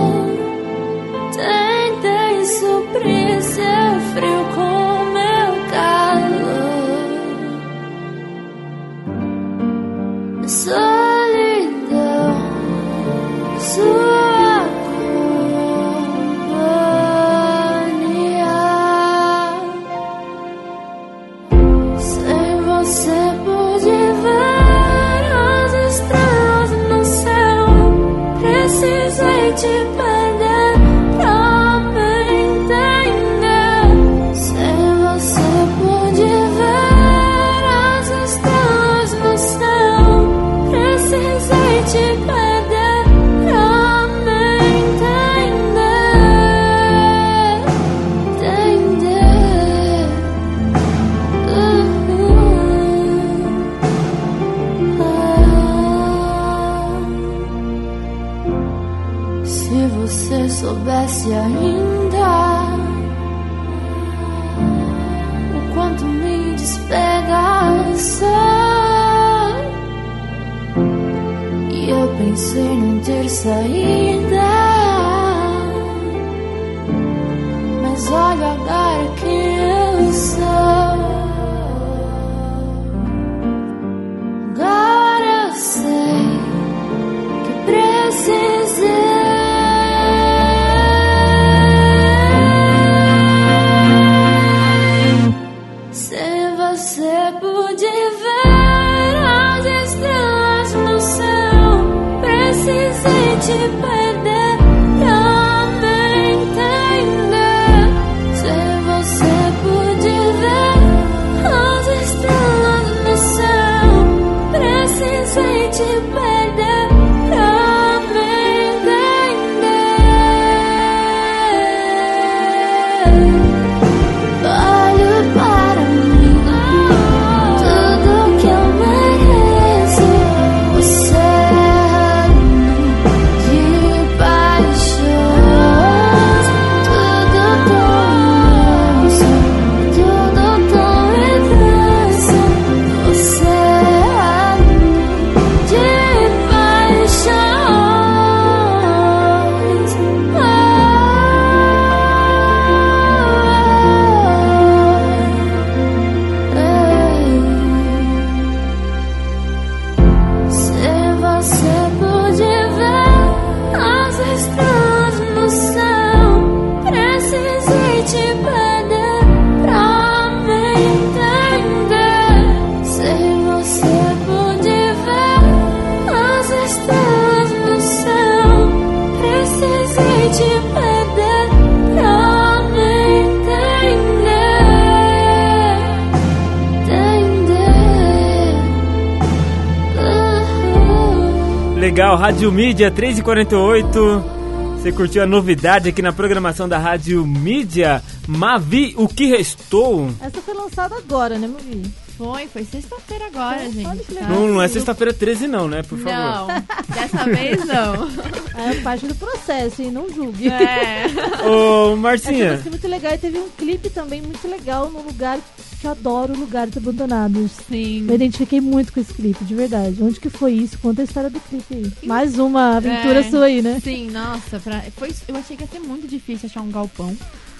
[192.17, 194.37] Rádio Mídia 3h48.
[194.77, 198.03] Você curtiu a novidade aqui na programação da Rádio Mídia?
[198.27, 200.11] Mavi, o que restou?
[200.21, 201.83] Essa foi lançada agora, né, Mavi?
[202.17, 204.15] Foi, foi sexta-feira agora, Olha gente.
[204.15, 204.27] tá?
[204.29, 205.83] Não, não é sexta-feira 13 não, né?
[205.83, 206.15] Por favor.
[206.15, 206.47] Não,
[206.95, 208.09] dessa vez não.
[208.57, 210.49] É parte do processo, e não julgue.
[210.49, 211.05] É.
[211.47, 215.03] Ô, Essa Marcinha, música é muito legal e teve um clipe também muito legal num
[215.03, 215.39] lugar
[215.87, 217.53] que adoro, lugares abandonados.
[217.69, 218.07] Sim.
[218.09, 219.97] Eu identifiquei muito com esse clipe, de verdade.
[220.03, 220.79] Onde que foi isso?
[220.79, 221.93] Conta a história do clipe aí.
[222.09, 223.31] Mais uma aventura É.
[223.31, 223.81] sua aí, né?
[223.83, 227.17] Sim, nossa, pra, foi, eu achei que ia ser muito difícil achar um galpão,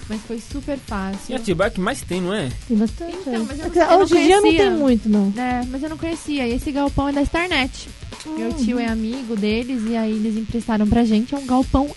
[0.09, 1.35] mas foi super e fácil.
[1.35, 2.49] a Atibaia que mais tem, não é?
[2.67, 3.15] Tem bastante.
[3.21, 3.45] Então, aí.
[3.47, 4.69] mas eu É não- que eu não Hoje em dia não conhecia.
[4.69, 5.33] tem muito, não.
[5.37, 6.47] É, mas eu não conhecia.
[6.47, 7.87] E esse galpão é da Starnet.
[8.37, 11.33] Meu tio é amigo deles e aí eles emprestaram pra gente.
[11.33, 11.89] É um galpão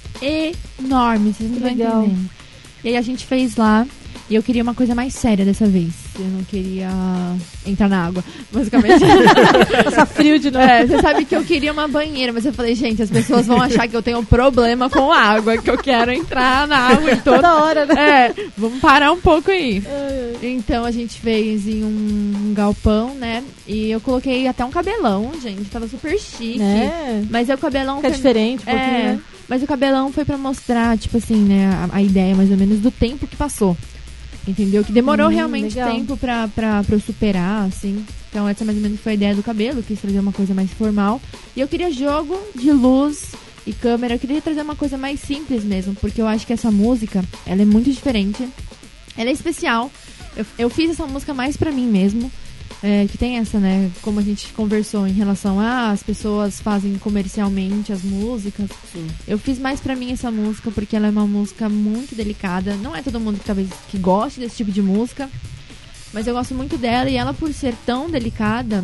[0.79, 2.05] enorme, vocês não Que estão legal.
[2.05, 2.31] entendendo.
[2.85, 3.87] E aí a gente fez lá.
[4.31, 5.93] E eu queria uma coisa mais séria dessa vez.
[6.17, 6.89] Eu não queria
[7.67, 8.23] entrar na água,
[8.53, 9.03] basicamente.
[9.85, 10.65] Passa frio de novo.
[10.65, 13.61] É, você sabe que eu queria uma banheira, mas eu falei, gente, as pessoas vão
[13.61, 17.17] achar que eu tenho um problema com água, que eu quero entrar na água e
[17.17, 17.35] todo.
[17.41, 18.27] Toda hora, né?
[18.29, 19.83] É, vamos parar um pouco aí.
[20.41, 23.43] Então a gente fez em um galpão, né?
[23.67, 25.65] E eu coloquei até um cabelão, gente.
[25.71, 26.63] Tava super chique.
[26.63, 27.23] É.
[27.29, 28.17] Mas aí o cabelão Fica foi.
[28.17, 29.21] diferente um pouquinho, É, né?
[29.49, 32.79] mas o cabelão foi pra mostrar, tipo assim, né, a, a ideia mais ou menos
[32.79, 33.77] do tempo que passou.
[34.47, 34.83] Entendeu?
[34.83, 35.93] Que demorou Hum, realmente legal.
[35.93, 38.05] tempo pra, pra, pra eu superar, assim.
[38.31, 40.71] Então essa mais ou menos foi a ideia do cabelo, quis trazer uma coisa mais
[40.73, 41.21] formal.
[41.57, 43.33] E eu queria jogo de luz
[43.67, 46.71] e câmera, eu queria trazer uma coisa mais simples mesmo, porque eu acho que essa
[46.71, 48.49] música, ela é muito diferente.
[49.17, 49.91] Ela é especial.
[50.37, 52.31] Eu, eu fiz essa música mais pra mim mesmo.
[52.83, 53.91] É, que tem essa, né?
[54.01, 58.71] Como a gente conversou em relação a as pessoas fazem comercialmente as músicas.
[58.91, 59.07] Sim.
[59.29, 62.77] Eu fiz mais pra mim essa música porque ela é uma música muito delicada.
[62.77, 65.29] Não é todo mundo que talvez que goste desse tipo de música,
[66.13, 68.83] mas eu gosto muito dela e ela por ser tão delicada,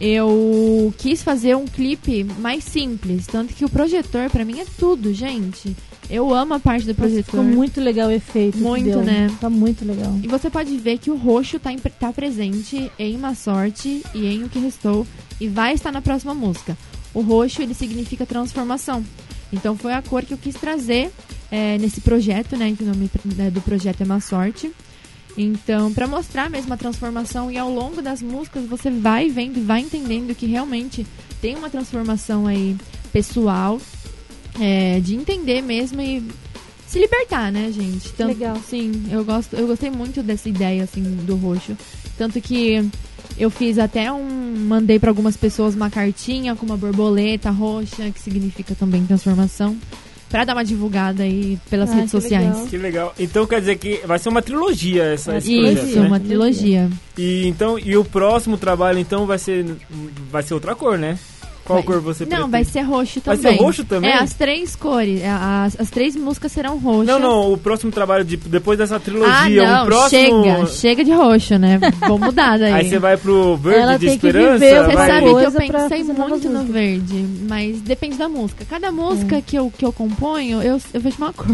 [0.00, 5.12] eu quis fazer um clipe mais simples, tanto que o projetor pra mim é tudo,
[5.14, 5.76] gente.
[6.10, 7.24] Eu amo a parte do projetor.
[7.24, 8.58] Ficou muito legal o efeito.
[8.58, 9.30] Muito, né?
[9.40, 10.18] Tá muito legal.
[10.22, 14.44] E você pode ver que o roxo tá, tá presente em Má Sorte e em
[14.44, 15.06] O Que Restou
[15.40, 16.76] e vai estar na próxima música.
[17.12, 19.04] O roxo, ele significa transformação.
[19.52, 21.10] Então foi a cor que eu quis trazer
[21.50, 22.74] é, nesse projeto, né?
[22.76, 24.72] Que o nome né, do projeto é Má Sorte.
[25.36, 29.62] Então, pra mostrar mesmo a transformação e ao longo das músicas você vai vendo e
[29.62, 31.06] vai entendendo que realmente
[31.40, 32.76] tem uma transformação aí
[33.12, 33.80] pessoal,
[34.60, 36.22] é, de entender mesmo e
[36.86, 38.10] se libertar, né, gente?
[38.12, 38.56] Tanto- Legal.
[38.68, 41.76] Sim, eu gosto, eu gostei muito dessa ideia assim do roxo,
[42.16, 42.82] tanto que
[43.38, 48.20] eu fiz até um, mandei pra algumas pessoas uma cartinha com uma borboleta roxa que
[48.20, 49.76] significa também transformação.
[50.30, 52.44] pra dar uma divulgada aí pelas Ah, redes que sociais.
[52.46, 52.66] legal.
[52.66, 53.14] Que legal.
[53.18, 56.06] Então quer dizer que vai ser uma trilogia essa, esse Isso, projeto, né?
[56.06, 56.90] uma trilogia.
[57.16, 59.64] E então e o próximo trabalho então vai ser
[60.30, 61.18] vai ser outra cor, né?
[61.68, 63.56] Qual Vai- cor você Não, vai ser roxo Vai também.
[63.58, 64.10] ser roxo também?
[64.10, 65.20] É, as três cores.
[65.22, 67.06] é, As, as três músicas serão roxas.
[67.06, 71.04] Não, não, o próximo trabalho de depois dessa Ah, trilogia, não, um próximo chega, chega
[71.04, 71.78] de roxo, né?
[72.00, 72.72] Vamos mudar daí.
[72.72, 75.06] Aí você vai pro verde Ela de tem que esperança, viver Você vai...
[75.08, 78.64] sabe que eu pensei muito no verde, mas depende da música.
[78.64, 81.46] Cada música que, eu, que eu componho, eu, eu vejo uma cor.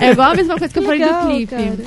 [0.00, 1.46] É igual a mesma coisa que eu falei Legal, do clipe.
[1.54, 1.78] cara.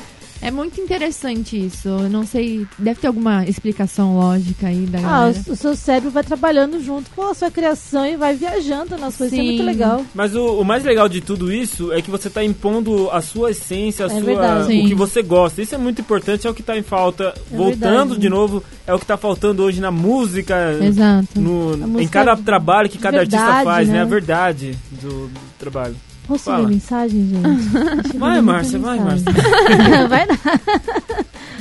[0.46, 1.88] É muito interessante isso.
[1.88, 5.43] Eu não sei, deve ter alguma explicação lógica aí da Ah, galera.
[5.48, 9.16] o, o seu cérebro vai trabalhando junto com a sua criação e vai viajando nas
[9.18, 9.34] coisas.
[9.34, 9.66] Isso é muito Sim.
[9.66, 10.06] legal.
[10.14, 13.52] Mas o, o mais legal de tudo isso é que você tá impondo a sua
[13.52, 14.64] essência, a É sua, verdade.
[14.64, 14.88] o Sim.
[14.88, 15.62] que você gosta.
[15.64, 17.34] Isso é muito importante, é o que tá em falta.
[17.50, 17.80] Voltando
[18.10, 18.20] verdade.
[18.20, 21.39] de novo, é o que tá faltando hoje na música, Exato.
[21.39, 23.93] no, A em música cada trabalho que cada artista verdade, faz, né?
[23.96, 24.02] né?
[24.02, 25.96] A verdade do, do trabalho.
[26.28, 26.59] Posso Fala.
[26.59, 28.17] ler mensagem, gente?
[28.17, 29.26] Vai, Márcia, vai, Márcia.
[30.09, 30.38] vai lá.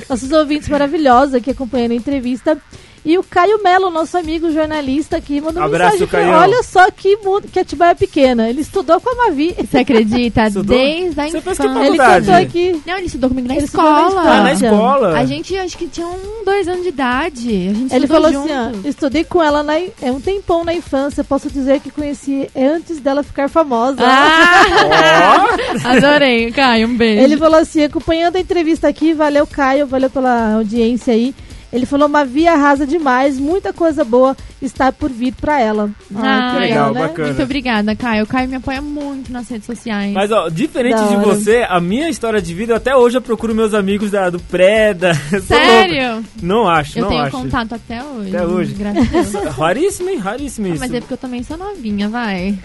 [0.09, 2.59] Nossos ouvintes maravilhosos aqui acompanhando a entrevista.
[3.05, 6.09] E o Caio Melo, nosso amigo jornalista aqui, mandou Abraço, mensagem.
[6.09, 6.41] Caio.
[6.41, 8.49] Olha só que mundo que Atibaia é pequena.
[8.49, 9.55] Ele estudou com a Mavi.
[9.59, 10.47] Você acredita?
[10.49, 10.77] Estudou?
[10.77, 11.81] Desde a Você fez infância.
[11.81, 12.83] que Ele cantou aqui.
[12.87, 14.21] Não, ele estudou comigo na Ele estudou na escola.
[14.23, 15.19] Ah, na escola.
[15.19, 17.49] A gente acho que tinha um, dois anos de idade.
[17.49, 18.53] A gente Ele estudou falou junto.
[18.53, 22.49] assim, ó, estudei com ela na, é um tempão na infância, posso dizer que conheci
[22.57, 23.99] antes dela ficar famosa.
[24.01, 25.47] Ah!
[25.85, 27.23] Adorei, Caio, um beijo.
[27.23, 31.35] Ele falou assim, acompanhando a entrevista aqui, valeu Caio, valeu pela audiência aí.
[31.75, 35.91] Ele falou, Mavi arrasa demais, muita coisa boa está por vir pra ela.
[36.15, 37.01] Ah, que legal, né?
[37.01, 37.29] bacana.
[37.29, 38.23] Muito obrigada, Caio.
[38.23, 40.13] O Caio me apoia muito nas redes sociais.
[40.13, 41.25] Mas, ó, diferente Da de hora.
[41.27, 45.21] você, a minha história de vida, até hoje eu procuro meus amigos da, do Preda.
[45.33, 45.43] Eu.
[45.43, 46.25] Sério?
[46.41, 47.33] Não acho, Eu não tenho acho.
[47.33, 48.37] contato até hoje.
[48.37, 48.75] Até hoje.
[48.75, 49.35] Graças.
[49.59, 50.19] Raríssimo, hein?
[50.19, 50.79] Raríssimo Ah, isso.
[50.81, 52.57] mas é porque eu também sou novinha, vai.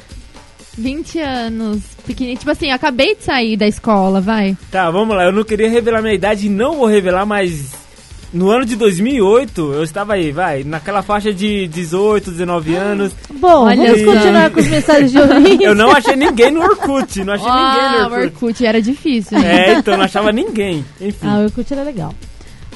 [0.78, 2.38] 20 anos, pequenininha.
[2.38, 4.56] Tipo assim, acabei de sair da escola, vai.
[4.72, 5.26] Tá, vamos lá.
[5.26, 7.74] Eu não queria revelar minha idade e não vou revelar, mas
[8.34, 13.12] no ano de 2008 eu estava aí, vai, naquela faixa de 18, 19 anos.
[13.34, 14.14] Bom, Olha vamos só.
[14.14, 15.62] continuar com as mensagens de ouvintes.
[15.62, 18.26] Eu não achei ninguém no Orkut, não achei ninguém Ah, no o Orkut.
[18.46, 19.38] Orkut era difícil.
[19.40, 19.48] gente.
[19.50, 20.86] É, então não achava ninguém.
[21.02, 21.28] Enfim.
[21.28, 22.14] Ah, o Orkut era legal.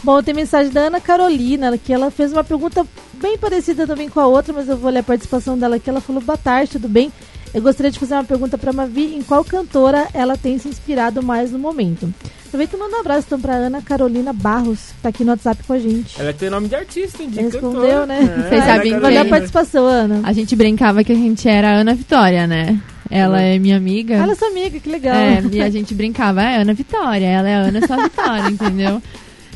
[0.04, 2.86] Bom, tem mensagem da Ana Carolina, que ela fez uma pergunta
[3.22, 5.90] bem parecida também com a outra, mas eu vou ler a participação dela aqui.
[5.90, 7.10] Ela falou, boa tarde, tudo bem?
[7.54, 11.24] Eu gostaria de fazer uma pergunta para Mavi, em qual cantora ela tem se inspirado
[11.24, 12.14] mais no momento?
[12.54, 15.64] Aproveita e manda um abraço então para Ana Carolina Barros, que tá aqui no WhatsApp
[15.64, 16.22] com a gente.
[16.22, 17.30] Ela tem nome de artista, hein?
[17.32, 18.06] De Respondeu, cantora.
[18.06, 18.20] né?
[18.22, 19.00] É, Vocês sabem.
[19.00, 20.22] Valeu a participação, Ana.
[20.24, 22.80] A gente brincava que a gente era a Ana Vitória, né?
[23.10, 24.14] Ela é minha amiga.
[24.14, 25.16] Ela é sua amiga, que legal.
[25.16, 29.02] É, e a gente brincava, é Ana Vitória, ela é Ana só Vitória, entendeu?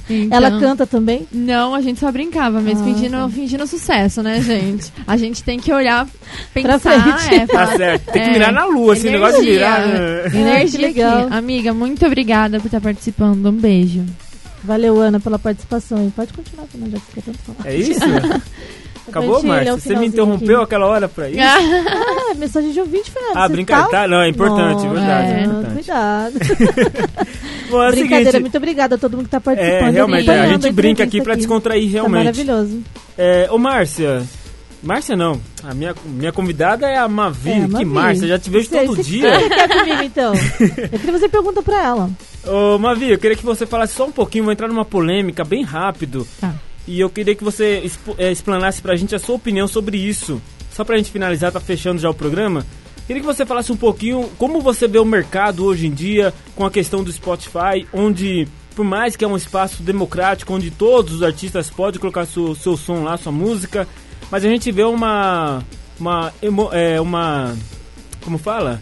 [0.10, 1.28] Então- Ela canta também?
[1.32, 3.30] Não, a gente só brincava, mas Ah, fingindo, tá.
[3.30, 4.92] fingindo sucesso, né, gente?
[5.06, 6.08] A gente tem que olhar,
[6.54, 7.42] Pra pensar, frente.
[7.42, 8.12] é, Tá falar, certo.
[8.12, 8.34] Tem que É.
[8.34, 9.26] mirar na lua, esse Energia.
[9.28, 9.88] negócio de mirar.
[9.88, 9.98] né?
[10.26, 11.20] Ah, energia legal.
[11.26, 11.34] aqui.
[11.34, 13.46] Amiga, muito obrigada por estar participando.
[13.48, 14.06] Um beijo.
[14.64, 16.08] Valeu, Ana, pela participação.
[16.08, 17.70] E pode continuar, Fernanda, já que você quer tanto falar.
[17.70, 18.00] É isso?
[19.08, 19.74] Acabou, Márcia?
[19.76, 20.64] o Você me interrompeu aqui.
[20.66, 21.40] aquela hora pra isso?
[21.42, 23.40] Ah, mensagem de ouvinte, Fernanda.
[23.40, 23.90] Ah, você brincadeira.
[23.92, 25.28] tá- Tá, não, é importante, verdade.
[25.32, 25.40] é.
[25.40, 25.74] É importante.
[25.74, 26.34] Cuidado.
[27.70, 28.42] Bom, é Brincadeira, seguinte.
[28.42, 29.88] muito obrigada a todo mundo que tá participando.
[29.88, 32.20] É, realmente, a gente brinca aqui pra descontrair Tá realmente.
[32.24, 32.82] maravilhoso.
[33.18, 34.24] É, ô Márcia.
[34.82, 35.42] Márcia não.
[35.64, 37.50] A minha, minha convidada é a Mavi.
[37.50, 37.86] É, a que Mavi.
[37.86, 39.40] Márcia, já te vejo Você- todo você- dia.
[39.40, 40.34] Você quer comigo, então?
[40.92, 42.10] Eu queria fazer pergunta pra ela.
[42.46, 45.64] Ô Mavi, eu queria que você falasse só um pouquinho, vou entrar numa polêmica bem
[45.64, 46.26] rápido.
[46.40, 46.54] Tá.
[46.88, 47.84] E eu queria que você
[48.18, 50.42] é, explanasse pra gente a sua opinião sobre isso.
[50.72, 52.66] Só pra gente finalizar, tá fechando já o programa.
[53.06, 56.66] Queria que você falasse um pouquinho como você vê o mercado hoje em dia com
[56.66, 61.24] a questão do Spotify, onde, por mais que é um espaço democrático, onde todos os
[61.24, 63.88] artistas podem colocar seu, seu som lá, sua música,
[64.30, 65.64] mas a gente vê uma.
[66.00, 66.34] Uma.
[66.74, 67.56] é, uma
[68.22, 68.82] como fala?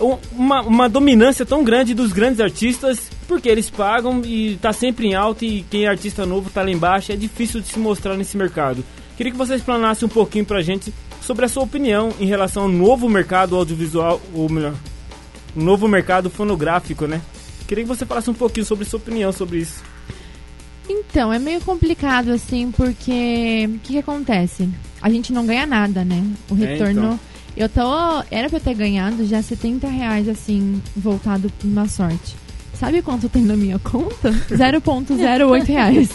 [0.00, 5.08] Um- Uma, uma dominância tão grande dos grandes artistas, porque eles pagam e tá sempre
[5.08, 8.16] em alta e quem é artista novo tá lá embaixo, é difícil de se mostrar
[8.16, 8.84] nesse mercado.
[9.16, 12.68] Queria que você explanasse um pouquinho pra gente sobre a sua opinião em relação ao
[12.68, 14.74] novo mercado audiovisual, ou melhor,
[15.56, 17.20] o novo mercado fonográfico, né?
[17.66, 19.82] Queria que você falasse um pouquinho sobre sua opinião sobre isso.
[20.88, 24.68] Então, é meio complicado, assim, porque o que, que acontece?
[25.02, 26.24] A gente não ganha nada, né?
[26.50, 26.92] O É, retorno.
[27.00, 27.20] então.
[27.58, 27.82] Eu tô.
[28.30, 32.36] Era pra eu ter ganhado já 70 reais, assim, voltado pra uma sorte.
[32.74, 34.30] Sabe quanto tem na minha conta?
[34.48, 36.08] 0,08 reais.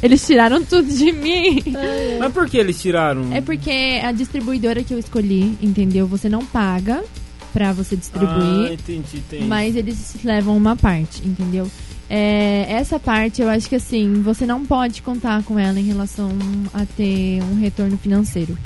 [0.00, 1.60] Eles tiraram tudo de mim.
[2.20, 3.32] Mas por que eles tiraram?
[3.32, 6.06] É porque a distribuidora que eu escolhi, entendeu?
[6.06, 7.02] Você não paga
[7.52, 8.72] pra você Ah, distribuir.
[8.74, 9.44] entendi, entendi.
[9.46, 11.68] Mas eles levam uma parte, entendeu?
[12.08, 16.28] É, essa parte eu acho que assim, você não pode contar com ela em relação
[16.72, 18.56] a ter um retorno financeiro.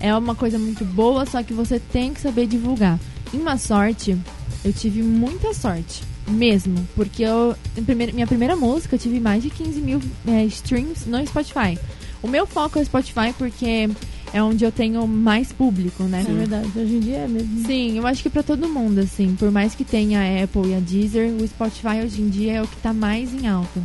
[0.00, 2.98] É uma coisa muito boa, só que você tem que saber divulgar.
[3.34, 4.16] em uma sorte,
[4.64, 6.02] eu tive muita sorte.
[6.28, 6.86] Mesmo.
[6.94, 7.54] Porque eu.
[7.76, 11.78] em primeira- minha primeira música eu tive mais de 15 mil é, streams no Spotify.
[12.22, 13.88] O meu foco é o Spotify porque
[14.32, 16.24] é onde eu tenho mais público, né?
[16.28, 17.64] É verdade, hoje em dia é mesmo.
[17.64, 19.36] Sim, eu acho que pra todo mundo, assim.
[19.38, 22.62] Por mais que tenha a Apple e a Deezer, o Spotify hoje em dia é
[22.62, 23.80] o que tá mais em alta.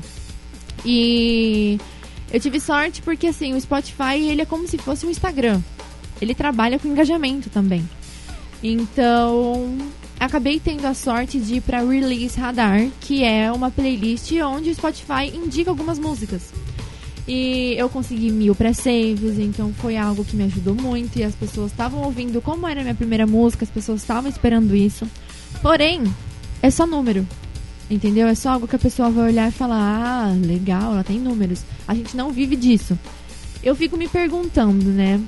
[0.86, 1.78] E
[2.32, 5.62] eu tive sorte porque, assim, o Spotify, ele é como se fosse um Instagram.
[6.22, 7.88] Ele trabalha com engajamento também.
[8.64, 9.76] Então,
[10.20, 14.76] acabei tendo a sorte de ir pra Release Radar, que é uma playlist onde o
[14.76, 16.54] Spotify indica algumas músicas.
[17.28, 21.18] E eu consegui mil pré-saves, então foi algo que me ajudou muito.
[21.18, 24.76] E as pessoas estavam ouvindo como era a minha primeira música, as pessoas estavam esperando
[24.76, 25.08] isso.
[25.62, 26.04] Porém,
[26.62, 27.28] é só número.
[27.90, 28.28] Entendeu?
[28.28, 31.64] É só algo que a pessoa vai olhar e falar: ah, legal, ela tem números.
[31.88, 32.98] A gente não vive disso.
[33.64, 35.20] Eu fico me perguntando, né?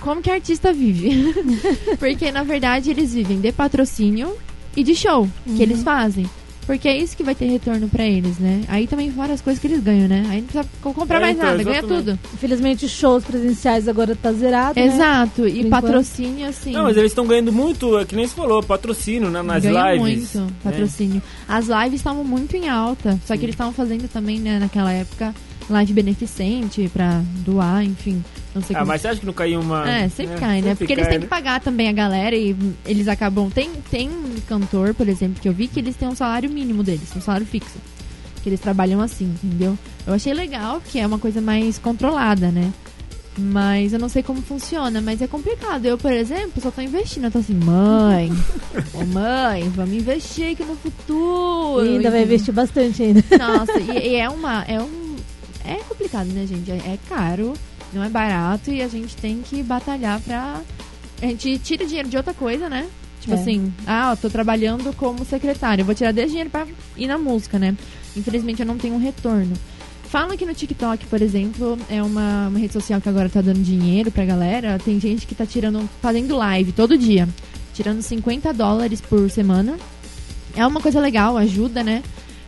[0.00, 1.32] Como que a artista vive?
[1.98, 4.34] Porque, na verdade, eles vivem de patrocínio
[4.76, 6.28] e de show que eles fazem.
[6.66, 8.60] Porque é isso que vai ter retorno pra eles, né?
[8.68, 10.24] Aí também fora as coisas que eles ganham, né?
[10.28, 12.04] Aí não precisa co- comprar É, mais então, nada, ganha exatamente.
[12.04, 12.18] tudo.
[12.34, 14.86] Infelizmente, os shows presenciais agora tá zerado, né?
[14.86, 15.48] Exato.
[15.48, 15.70] E Por enquanto.
[15.82, 16.70] patrocínio, assim.
[16.72, 19.94] Não, mas eles estão ganhando muito, é que nem você falou, patrocínio né, nas ganha
[19.94, 20.34] lives.
[20.36, 21.20] muito patrocínio.
[21.48, 23.18] As lives estavam muito em alta.
[23.26, 25.34] Só que eles estavam fazendo também, né, naquela época,
[25.70, 28.22] live beneficente pra doar, enfim.
[28.54, 28.88] Não sei Ah, como.
[28.92, 29.88] mas você acha que não caiu uma.
[29.88, 30.68] É, sempre cai, né?
[30.70, 33.48] sempre Porque eles cai, têm que pagar também a galera e eles acabam.
[33.50, 36.82] Tem, tem um cantor, por exemplo, que eu vi que eles têm um salário mínimo
[36.82, 37.78] deles, um salário fixo.
[38.42, 39.78] Que eles trabalham assim, entendeu?
[40.06, 42.72] Eu achei legal, que é uma coisa mais controlada, né?
[43.38, 45.86] Mas eu não sei como funciona, mas é complicado.
[45.86, 47.24] Eu, por exemplo, só tô investindo.
[47.24, 48.30] Eu tô assim, mãe,
[48.92, 51.86] ô mãe, vamos investir aqui no futuro.
[51.86, 52.22] E ainda vai entendeu?
[52.24, 53.22] investir bastante ainda.
[53.38, 54.64] Nossa, e, e é uma.
[54.64, 54.99] É um.
[55.72, 56.70] É complicado, né, gente?
[56.70, 57.54] É, caro,
[57.92, 60.60] não é barato e a gente tem que batalhar pra.
[61.22, 62.86] A gente tira dinheiro de outra coisa, né?
[63.20, 63.38] Tipo É.
[63.38, 66.66] assim, ah, eu tô trabalhando como secretária, vou tirar desse dinheiro pra
[66.96, 67.76] ir na música, né?
[68.16, 69.52] Infelizmente eu não tenho um retorno.
[70.04, 73.62] Falam que no TikTok, por exemplo, é uma, uma rede social que agora tá dando
[73.62, 74.76] dinheiro pra galera.
[74.84, 77.28] Tem gente que tá tirando, fazendo live todo dia,
[77.74, 79.76] tirando 50 dólares por semana.
[80.56, 82.02] É uma coisa legal, ajuda, né?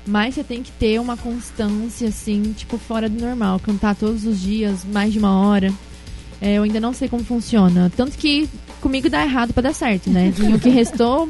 [0.07, 3.61] Mas você tem que ter uma constância, assim, tipo, fora do normal.
[3.61, 5.73] Cantar todos os dias, mais de uma hora.
[6.41, 7.91] É, eu ainda não sei como funciona.
[7.97, 8.49] Tanto que
[8.81, 10.33] comigo dá errado pra dar certo, né?
[10.37, 11.29] E o que restou,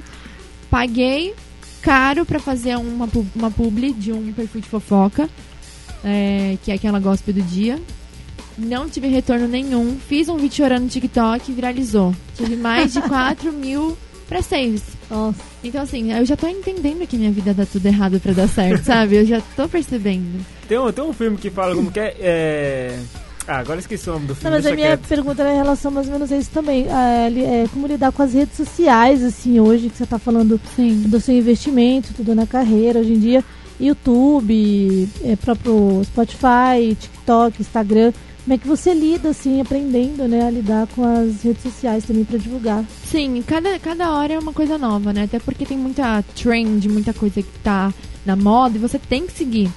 [0.70, 1.34] paguei
[1.82, 5.28] caro pra fazer uma, uma publi de um perfil de fofoca,
[6.02, 7.78] é, que é aquela gospel do dia.
[8.56, 9.98] Não tive retorno nenhum.
[9.98, 12.14] Fiz um vídeo chorando no TikTok e viralizou.
[12.36, 13.96] Tive mais de 4 mil
[14.28, 14.82] pré-saves.
[15.12, 18.48] Nossa, Então, assim, eu já tô entendendo que minha vida dá tudo errado pra dar
[18.48, 19.16] certo, sabe?
[19.16, 20.44] Eu já tô percebendo.
[20.66, 22.16] Tem um, tem um filme que fala como que é.
[22.20, 22.98] é...
[23.46, 24.56] Ah, agora esqueci o nome do Não, filme.
[24.56, 25.08] mas a minha quieto.
[25.08, 26.86] pergunta era em relação mais ou menos a isso também.
[27.30, 31.02] Li- é, como lidar com as redes sociais, assim, hoje, que você tá falando Sim.
[31.08, 33.44] do seu investimento, tudo na carreira, hoje em dia,
[33.80, 38.12] YouTube, é, próprio Spotify, TikTok, Instagram.
[38.44, 42.24] Como é que você lida, assim, aprendendo, né, a lidar com as redes sociais também
[42.24, 42.84] pra divulgar?
[43.04, 45.24] Sim, cada, cada hora é uma coisa nova, né?
[45.24, 47.94] Até porque tem muita trend, muita coisa que tá
[48.26, 49.70] na moda e você tem que seguir.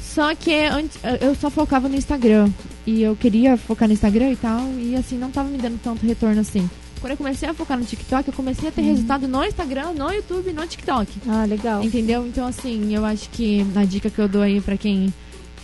[0.00, 2.50] Só que antes, eu só focava no Instagram.
[2.86, 4.60] E eu queria focar no Instagram e tal.
[4.78, 6.68] E assim, não tava me dando tanto retorno assim.
[7.00, 10.10] Quando eu comecei a focar no TikTok, eu comecei a ter resultado no Instagram, no
[10.10, 11.20] YouTube no TikTok.
[11.28, 11.84] Ah, legal.
[11.84, 12.26] Entendeu?
[12.26, 15.12] Então, assim, eu acho que a dica que eu dou aí pra quem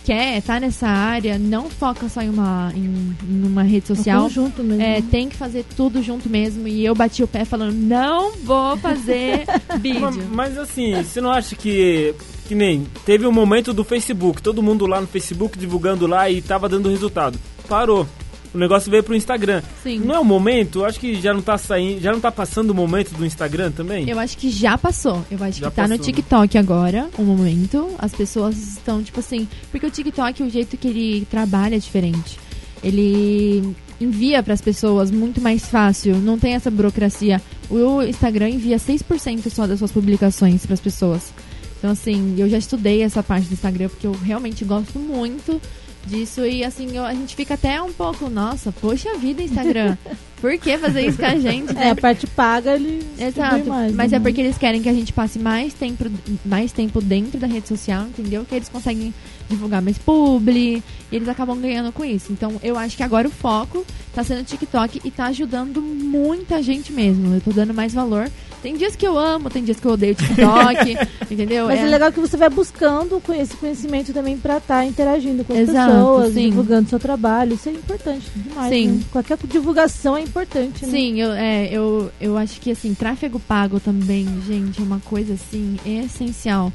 [0.05, 4.21] quer tá nessa área, não foca só em uma, em, em uma rede É social.
[4.23, 4.81] conjunto mesmo.
[4.81, 6.67] É, tem que fazer tudo junto mesmo.
[6.67, 10.27] E eu bati o pé falando, não vou fazer Mas, vídeo.
[10.31, 12.13] mas assim, você não acha que.
[12.47, 12.85] Que nem.
[13.05, 16.89] Teve um momento do Facebook, todo mundo lá no Facebook divulgando lá e tava dando
[16.89, 17.39] resultado.
[17.67, 18.07] Parou.
[18.55, 19.61] O negócio veio pro Instagram.
[19.83, 19.99] Sim.
[19.99, 20.79] Não é o momento?
[20.79, 21.99] Eu acho que já não tá saindo.
[21.99, 24.09] Já não tá passando o momento do Instagram também?
[24.09, 25.25] Eu acho que já passou.
[25.29, 25.97] Eu acho Já que tá no passou, né?
[25.97, 27.93] TikTok agora, o momento.
[27.99, 29.45] As pessoas estão, tipo assim.
[29.69, 32.39] Porque o TikTok, o jeito que ele trabalha é diferente.
[32.81, 36.15] Ele envia pras pessoas muito mais fácil.
[36.15, 37.41] Não tem essa burocracia.
[37.69, 41.33] O Instagram envia 6% só das suas publicações pras pessoas.
[41.77, 45.59] Então, assim, eu já estudei essa parte do Instagram porque eu realmente gosto muito
[46.05, 46.45] disso.
[46.45, 49.97] E, assim, eu- a gente fica até um pouco, nossa, poxa vida, Instagram.
[50.41, 51.73] Por que fazer isso com a gente?
[51.73, 51.87] né?
[51.87, 53.93] É, a parte paga, ele Exato, mais.
[53.93, 54.17] mas né?
[54.17, 56.05] é porque eles querem que a gente passe mais tempo,
[56.45, 58.45] mais tempo dentro da rede social, entendeu?
[58.45, 59.13] Que eles conseguem
[59.49, 62.31] divulgar mais publi, e eles acabam ganhando com isso.
[62.31, 66.61] Então eu acho que agora o foco tá sendo o TikTok e tá ajudando muita
[66.61, 67.33] gente mesmo.
[67.33, 68.29] Eu tô dando mais valor.
[68.61, 70.97] Tem dias que eu amo, tem dias que eu odeio o TikTok,
[71.29, 71.67] entendeu?
[71.67, 71.85] Mas é.
[71.85, 75.91] legal que você vai buscando com esse conhecimento também pra estar interagindo com as Exato,
[75.91, 76.49] pessoas, sim.
[76.49, 77.53] divulgando seu trabalho.
[77.53, 78.73] Isso é importante demais.
[78.73, 78.87] Sim.
[78.87, 79.03] né?
[79.11, 80.91] Qualquer divulgação é importante, né?
[80.91, 85.35] Sim, eu, é, eu, eu acho que assim, tráfego pago também, gente, é uma coisa
[85.35, 86.73] assim essencial.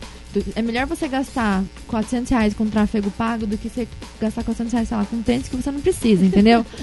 [0.54, 3.88] É melhor você gastar 400 reais com tráfego pago do que você
[4.20, 6.64] gastar 400 reais, sei lá, com tênis que você não precisa, entendeu?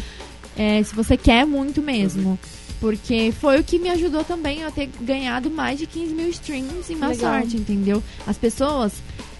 [0.59, 2.39] É, se você quer muito mesmo.
[2.79, 6.91] Porque foi o que me ajudou também a ter ganhado mais de 15 mil streams
[6.91, 7.33] em má Legal.
[7.33, 8.03] sorte, entendeu?
[8.25, 8.93] As pessoas.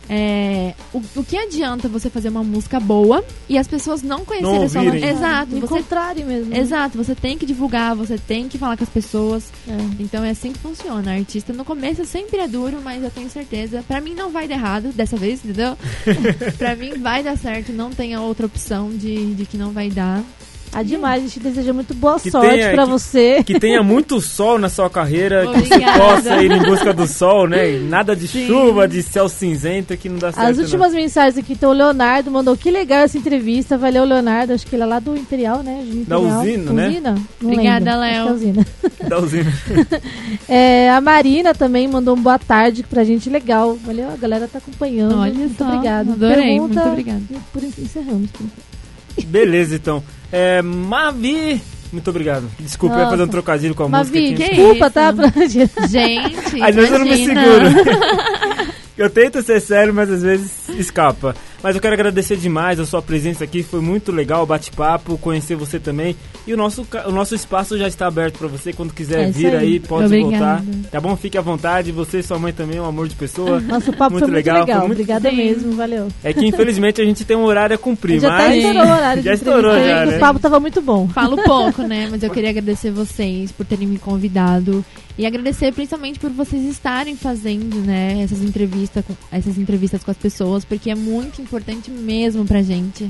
[0.10, 4.66] É, o, o que adianta você fazer uma música boa e as pessoas não conhecerem
[4.66, 4.96] o seu nome?
[4.96, 5.16] ouvirem.
[5.16, 6.56] Exato, você Encontrarem mesmo.
[6.56, 9.52] Exato, você tem que divulgar, você tem que falar com as pessoas.
[9.68, 9.74] É.
[10.00, 11.14] Então é assim que funciona.
[11.14, 13.84] Artista no começo sempre é duro, mas eu tenho certeza.
[13.88, 15.78] Pra mim não vai dar errado dessa vez, entendeu?
[16.58, 20.24] pra mim vai dar certo, não tenha outra opção de, de que não vai dar.
[20.80, 21.24] Ah, demais.
[21.24, 23.44] A gente deseja muito boa Que sorte tenha- pra que- você.
[23.44, 26.00] Que tenha muito sol na sua carreira, que você Obrigada.
[26.00, 27.80] possa ir em busca do sol, né?
[27.80, 30.48] Nada de chuva, de céu cinzento que não dá certo.
[30.52, 33.78] As últimas mensagens aqui, então o Leonardo mandou que legal essa entrevista.
[33.78, 34.54] Valeu, Leonardo.
[34.54, 35.82] Acho que ele é lá do Imperial, né?
[35.84, 36.42] De Da Imperial.
[36.42, 36.88] usina, né?
[36.90, 37.16] Usina?
[37.42, 37.92] Não Obrigada.
[37.92, 38.28] Acho Léo.
[38.28, 38.66] é usina.
[39.02, 39.10] não.
[39.10, 39.54] Da usina.
[40.50, 43.30] É, a Marina também mandou um boa tarde pra gente.
[43.30, 43.76] Legal.
[43.86, 45.18] Valeu, a galera tá acompanhando.
[45.20, 46.12] Olha muito só, obrigado.
[46.14, 47.22] adorei, Pergunta, muito obrigada.
[47.32, 48.30] e Por isso encerramos.
[49.28, 50.04] Beleza, então.
[50.32, 51.62] É, Mavi,
[51.92, 52.50] muito obrigado.
[52.60, 53.32] Desculpa, eu ia fazer um Nossa.
[53.32, 54.44] trocadilho com a Mavi, música.
[54.44, 54.44] aqui.
[54.44, 54.94] que desculpa, isso?
[54.94, 55.14] tá?
[55.14, 55.30] Pra...
[55.88, 57.42] Gente, Às vezes eu não me imagina.
[57.72, 58.72] seguro.
[58.98, 61.36] eu tento ser sério, mas às vezes escapa.
[61.68, 65.54] Mas eu quero agradecer demais a sua presença aqui, foi muito legal o bate-papo, conhecer
[65.58, 66.16] você também.
[66.48, 69.48] E o nosso, o nosso espaço já está aberto para você, quando quiser É vir
[69.48, 69.58] aí.
[69.74, 70.64] aí, pode Obrigada.
[70.64, 70.90] voltar.
[70.90, 71.14] Tá bom?
[71.18, 73.60] Fique à vontade, você e sua mãe também, um amor de pessoa.
[73.68, 74.80] Nosso papo Muito foi muito legal, legal.
[74.80, 75.36] foi muito- Obrigada Sim.
[75.36, 76.08] mesmo, valeu.
[76.24, 78.56] É que infelizmente a gente tem um horário a cumprir, já mas...
[78.56, 80.16] estourou o horário Já estourou já, né?
[80.16, 81.10] O papo tava muito bom.
[81.10, 82.08] Falo pouco, né?
[82.10, 84.86] Mas eu queria agradecer vocês por terem me convidado.
[85.18, 90.18] E agradecer principalmente por vocês estarem fazendo, né, essas entrevistas com, essas entrevistas com as
[90.18, 91.57] pessoas, porque é muito importante
[91.92, 93.08] mesmo pra gente.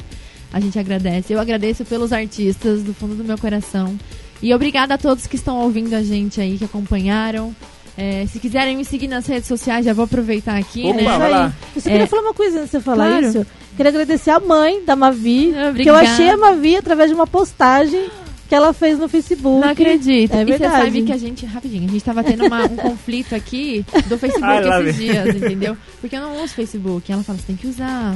[0.51, 1.33] A gente agradece.
[1.33, 3.97] Eu agradeço pelos artistas do fundo do meu coração.
[4.41, 7.53] E obrigada a todos que estão ouvindo a gente aí, que acompanharam.
[7.97, 11.03] É, se quiserem me seguir nas redes sociais, já vou aproveitar aqui, Opa, né?
[11.17, 11.53] Vai lá.
[11.75, 12.07] Eu só queria É.
[12.07, 13.25] falar uma coisa antes de você falar Claro.
[13.25, 13.45] isso.
[13.75, 15.99] Queria agradecer a mãe da Mavi, Ah, que eu obrigada.
[16.01, 18.07] achei a Mavi através de uma postagem
[18.47, 19.61] que ela fez no Facebook.
[19.61, 20.33] Não acredito.
[20.33, 23.35] É e você sabe que a gente, rapidinho, a gente tava tendo uma- um conflito
[23.35, 25.75] aqui do Facebook Ah, esses dias, entendeu?
[25.99, 27.11] Porque eu não uso Facebook.
[27.11, 28.15] Ela fala, você tem que usar.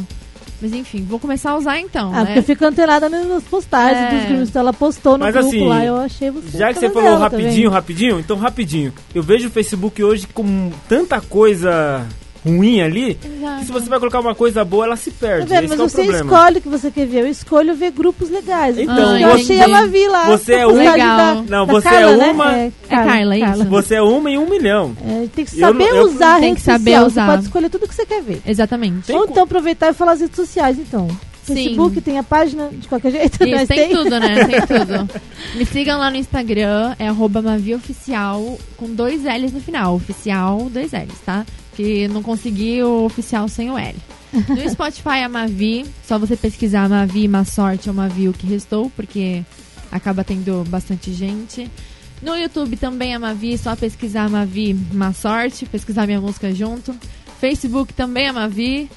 [0.61, 2.25] Mas enfim, vou começar a usar então, Ah, né?
[2.25, 4.15] porque eu fico antenada nas postagens É.
[4.15, 4.49] dos grupos.
[4.49, 6.55] Então ela postou no Mas grupo assim, lá, eu achei você.
[6.57, 7.69] Já que você falou tá rapidinho, vendo?
[7.71, 8.93] rapidinho, então rapidinho.
[9.15, 12.05] Eu vejo o Facebook hoje com tanta coisa
[12.45, 13.17] ruim ali,
[13.63, 15.47] se você vai colocar uma coisa boa, ela se Tá perde.
[15.47, 15.61] vendo?
[15.69, 16.23] Mas é você problema.
[16.25, 17.19] escolhe o que você quer ver.
[17.21, 18.77] Eu escolho ver grupos legais.
[18.79, 20.25] Então, que eu você- achei a Mavi lá.
[20.25, 21.17] você é a postagem legal.
[21.17, 22.31] da- Não, da você Carla, é né?
[22.31, 23.65] uma- É, Carla, isso.
[23.65, 24.95] Você é uma em um milhão.
[25.05, 27.05] É, tem que Eu saber não- eu- usar Tem que saber social.
[27.07, 27.25] usar.
[27.25, 28.41] Você pode escolher tudo que você quer ver.
[28.45, 29.07] Exatamente.
[29.07, 31.07] Tem Ou então aproveitar e falar as redes sociais, então.
[31.43, 31.55] Sim.
[31.55, 33.43] Facebook tem a página de qualquer jeito.
[33.43, 34.45] Isso, nós tem tudo, né?
[34.45, 35.09] Tem tudo.
[35.55, 39.95] Me sigam lá no Instagram, é arroba mavioficial, com dois L's no final.
[39.95, 41.43] Oficial, dois L's, tá?
[41.76, 43.95] Que não consegui o oficial sem o L.
[44.34, 48.91] No Spotify é Mavi, só você pesquisar Mavi, Má Sorte ou Mavi o que restou,
[48.95, 49.43] porque
[49.91, 51.69] acaba tendo bastante gente.
[52.22, 56.93] No YouTube também é Mavi, só pesquisar Mavi, Má Sorte, pesquisar minha música junto.
[57.39, 58.89] Facebook também é Mavi.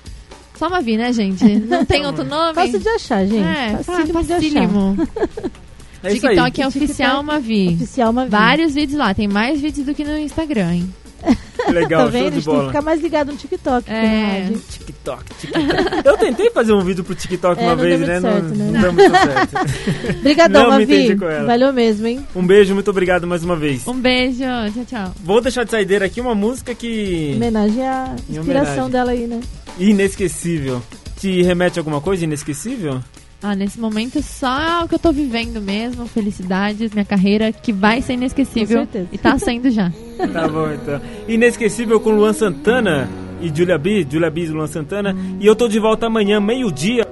[0.58, 1.44] Só Mavi, né, gente?
[1.44, 2.54] Não tem outro nome?
[2.54, 3.42] Fácil de achar, gente.
[3.42, 4.42] É, Facílimo de achar.
[4.42, 4.96] facílimo.
[6.04, 6.10] É.
[6.10, 7.68] TikTok é TikTok oficial Mavi.
[7.76, 8.28] Oficial Mavi.
[8.28, 10.94] Vários vídeos lá, tem mais vídeos do que no Instagram, hein?
[11.72, 12.26] Legal, Tá show vendo?
[12.26, 12.66] A de gente tem que bola.
[12.68, 13.90] ficar mais ligado no TikTok.
[13.90, 14.40] É.
[14.42, 14.60] rádio.
[14.70, 15.66] TikTok, TikTok.
[16.04, 18.20] Eu tentei fazer um vídeo pro TikTok É, uma vez, né?
[18.20, 18.70] certo, não, né?
[18.72, 20.18] não deu muito certo.
[20.20, 21.14] Obrigadão, me Mavi.
[21.46, 22.26] Valeu mesmo, hein?
[22.36, 23.86] Um beijo, muito obrigado mais uma vez.
[23.88, 24.44] Um beijo,
[24.74, 25.14] tchau, tchau.
[25.24, 27.32] Vou deixar de saideira aqui uma música que.
[27.36, 28.90] Homenagem à inspiração homenagem.
[28.90, 29.40] dela aí, né?
[29.78, 30.82] Inesquecível.
[31.18, 33.00] Te remete a alguma coisa inesquecível?
[33.46, 38.00] Ah, nesse momento só o que eu tô vivendo mesmo, felicidades, minha carreira, que vai
[38.00, 38.78] ser inesquecível.
[38.78, 39.08] Com certeza.
[39.12, 39.92] E tá sendo já.
[40.32, 40.98] Tá bom, então.
[41.28, 43.06] Inesquecível com Luan Santana
[43.42, 45.14] e Julia B, Julia B e Luan Santana.
[45.38, 47.06] E eu tô de volta amanhã, meio-dia,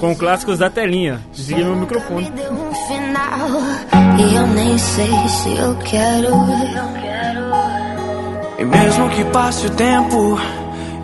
[0.00, 1.20] com clássicos da telinha.
[1.34, 2.24] Desliguei meu microfone.
[2.24, 3.60] Me deu um final
[4.18, 6.28] e eu nem sei se eu quero.
[8.58, 10.40] E mesmo que passe o tempo,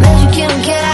[0.00, 0.93] Magic, can't get out.